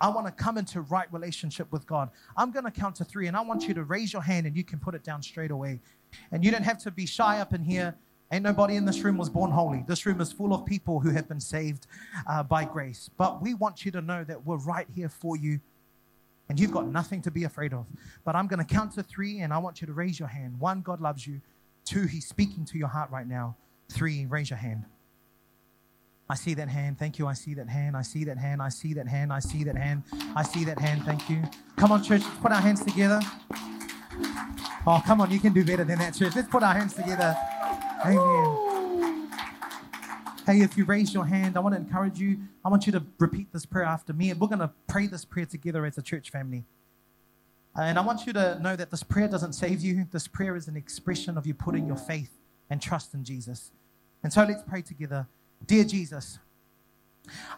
I 0.00 0.08
want 0.08 0.26
to 0.26 0.32
come 0.32 0.58
into 0.58 0.80
right 0.82 1.10
relationship 1.12 1.70
with 1.72 1.86
God, 1.86 2.10
I'm 2.36 2.50
going 2.50 2.64
to 2.64 2.70
count 2.70 2.96
to 2.96 3.04
three 3.04 3.26
and 3.26 3.36
I 3.36 3.40
want 3.40 3.66
you 3.68 3.74
to 3.74 3.84
raise 3.84 4.12
your 4.12 4.22
hand 4.22 4.46
and 4.46 4.56
you 4.56 4.64
can 4.64 4.78
put 4.78 4.94
it 4.94 5.02
down 5.04 5.22
straight 5.22 5.50
away. 5.50 5.80
And 6.30 6.44
you 6.44 6.50
don't 6.50 6.62
have 6.62 6.78
to 6.80 6.90
be 6.90 7.06
shy 7.06 7.40
up 7.40 7.54
in 7.54 7.62
here. 7.62 7.94
Ain't 8.32 8.42
nobody 8.42 8.76
in 8.76 8.84
this 8.84 9.00
room 9.02 9.16
was 9.16 9.30
born 9.30 9.50
holy. 9.50 9.84
This 9.86 10.06
room 10.06 10.20
is 10.20 10.32
full 10.32 10.52
of 10.52 10.66
people 10.66 10.98
who 10.98 11.10
have 11.10 11.28
been 11.28 11.40
saved 11.40 11.86
uh, 12.28 12.42
by 12.42 12.64
grace. 12.64 13.08
But 13.16 13.42
we 13.42 13.54
want 13.54 13.84
you 13.84 13.92
to 13.92 14.00
know 14.00 14.24
that 14.24 14.44
we're 14.44 14.56
right 14.56 14.86
here 14.94 15.08
for 15.08 15.36
you 15.36 15.60
and 16.48 16.58
you've 16.58 16.72
got 16.72 16.86
nothing 16.86 17.22
to 17.22 17.30
be 17.30 17.44
afraid 17.44 17.72
of. 17.72 17.86
But 18.24 18.36
I'm 18.36 18.46
going 18.46 18.64
to 18.64 18.74
count 18.74 18.92
to 18.92 19.02
three 19.02 19.40
and 19.40 19.52
I 19.52 19.58
want 19.58 19.80
you 19.80 19.86
to 19.86 19.92
raise 19.92 20.18
your 20.18 20.28
hand. 20.28 20.58
One, 20.58 20.82
God 20.82 21.00
loves 21.00 21.26
you. 21.26 21.40
Two, 21.84 22.06
He's 22.06 22.26
speaking 22.26 22.64
to 22.66 22.78
your 22.78 22.88
heart 22.88 23.10
right 23.10 23.26
now. 23.26 23.56
Three, 23.90 24.26
raise 24.26 24.50
your 24.50 24.58
hand. 24.58 24.84
I 26.28 26.34
see 26.34 26.54
that 26.54 26.68
hand. 26.68 26.98
Thank 26.98 27.18
you. 27.18 27.26
I 27.26 27.34
see 27.34 27.54
that 27.54 27.68
hand. 27.68 27.96
I 27.96 28.02
see 28.02 28.24
that 28.24 28.38
hand. 28.38 28.62
I 28.62 28.70
see 28.70 28.94
that 28.94 29.06
hand. 29.06 29.32
I 29.32 29.40
see 29.40 29.64
that 29.64 29.76
hand. 29.76 30.04
I 30.34 30.42
see 30.42 30.64
that 30.64 30.78
hand. 30.78 31.04
Thank 31.04 31.28
you. 31.28 31.42
Come 31.76 31.92
on, 31.92 32.02
church. 32.02 32.22
Put 32.40 32.50
our 32.50 32.60
hands 32.60 32.82
together. 32.82 33.20
Oh, 34.86 35.02
come 35.04 35.20
on. 35.20 35.30
You 35.30 35.38
can 35.38 35.52
do 35.52 35.64
better 35.64 35.84
than 35.84 35.98
that, 35.98 36.14
church. 36.14 36.34
Let's 36.34 36.48
put 36.48 36.62
our 36.62 36.74
hands 36.74 36.94
together. 36.94 37.36
Amen. 38.04 39.28
Hey, 40.46 40.60
if 40.60 40.76
you 40.76 40.84
raise 40.84 41.12
your 41.14 41.24
hand, 41.24 41.56
I 41.56 41.60
want 41.60 41.74
to 41.74 41.80
encourage 41.80 42.18
you. 42.18 42.38
I 42.64 42.68
want 42.68 42.86
you 42.86 42.92
to 42.92 43.02
repeat 43.18 43.52
this 43.52 43.64
prayer 43.64 43.86
after 43.86 44.12
me, 44.12 44.30
and 44.30 44.40
we're 44.40 44.48
going 44.48 44.58
to 44.58 44.70
pray 44.86 45.06
this 45.06 45.24
prayer 45.24 45.46
together 45.46 45.86
as 45.86 45.96
a 45.96 46.02
church 46.02 46.30
family. 46.30 46.64
And 47.74 47.98
I 47.98 48.02
want 48.02 48.26
you 48.26 48.32
to 48.34 48.58
know 48.60 48.76
that 48.76 48.90
this 48.90 49.02
prayer 49.02 49.26
doesn't 49.26 49.54
save 49.54 49.80
you. 49.80 50.06
This 50.10 50.28
prayer 50.28 50.54
is 50.54 50.68
an 50.68 50.76
expression 50.76 51.36
of 51.36 51.46
you 51.46 51.54
putting 51.54 51.86
your 51.86 51.96
faith 51.96 52.30
and 52.70 52.80
trust 52.80 53.14
in 53.14 53.24
Jesus. 53.24 53.72
And 54.22 54.32
so 54.32 54.44
let's 54.44 54.62
pray 54.62 54.82
together. 54.82 55.26
Dear 55.66 55.84
Jesus, 55.84 56.38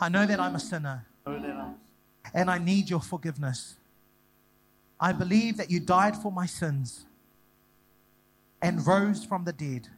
I 0.00 0.08
know 0.08 0.26
that 0.26 0.38
I'm 0.38 0.54
a 0.54 0.60
sinner 0.60 1.06
and 2.34 2.50
I 2.50 2.58
need 2.58 2.88
your 2.88 3.00
forgiveness. 3.00 3.76
I 5.00 5.12
believe 5.12 5.56
that 5.56 5.70
you 5.70 5.80
died 5.80 6.16
for 6.16 6.30
my 6.30 6.46
sins 6.46 7.06
and 8.62 8.86
rose 8.86 9.24
from 9.24 9.44
the 9.44 9.52
dead. 9.52 9.88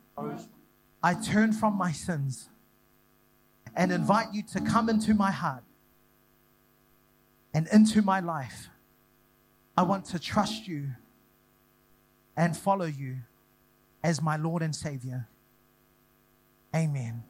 I 1.02 1.14
turn 1.14 1.52
from 1.52 1.76
my 1.76 1.92
sins 1.92 2.48
and 3.76 3.92
invite 3.92 4.32
you 4.32 4.42
to 4.54 4.60
come 4.60 4.88
into 4.88 5.14
my 5.14 5.30
heart 5.30 5.62
and 7.54 7.68
into 7.68 8.02
my 8.02 8.20
life. 8.20 8.68
I 9.76 9.82
want 9.82 10.06
to 10.06 10.18
trust 10.18 10.66
you 10.66 10.88
and 12.36 12.56
follow 12.56 12.86
you 12.86 13.18
as 14.02 14.20
my 14.20 14.36
Lord 14.36 14.62
and 14.62 14.74
Savior. 14.74 15.28
Amen. 16.74 17.22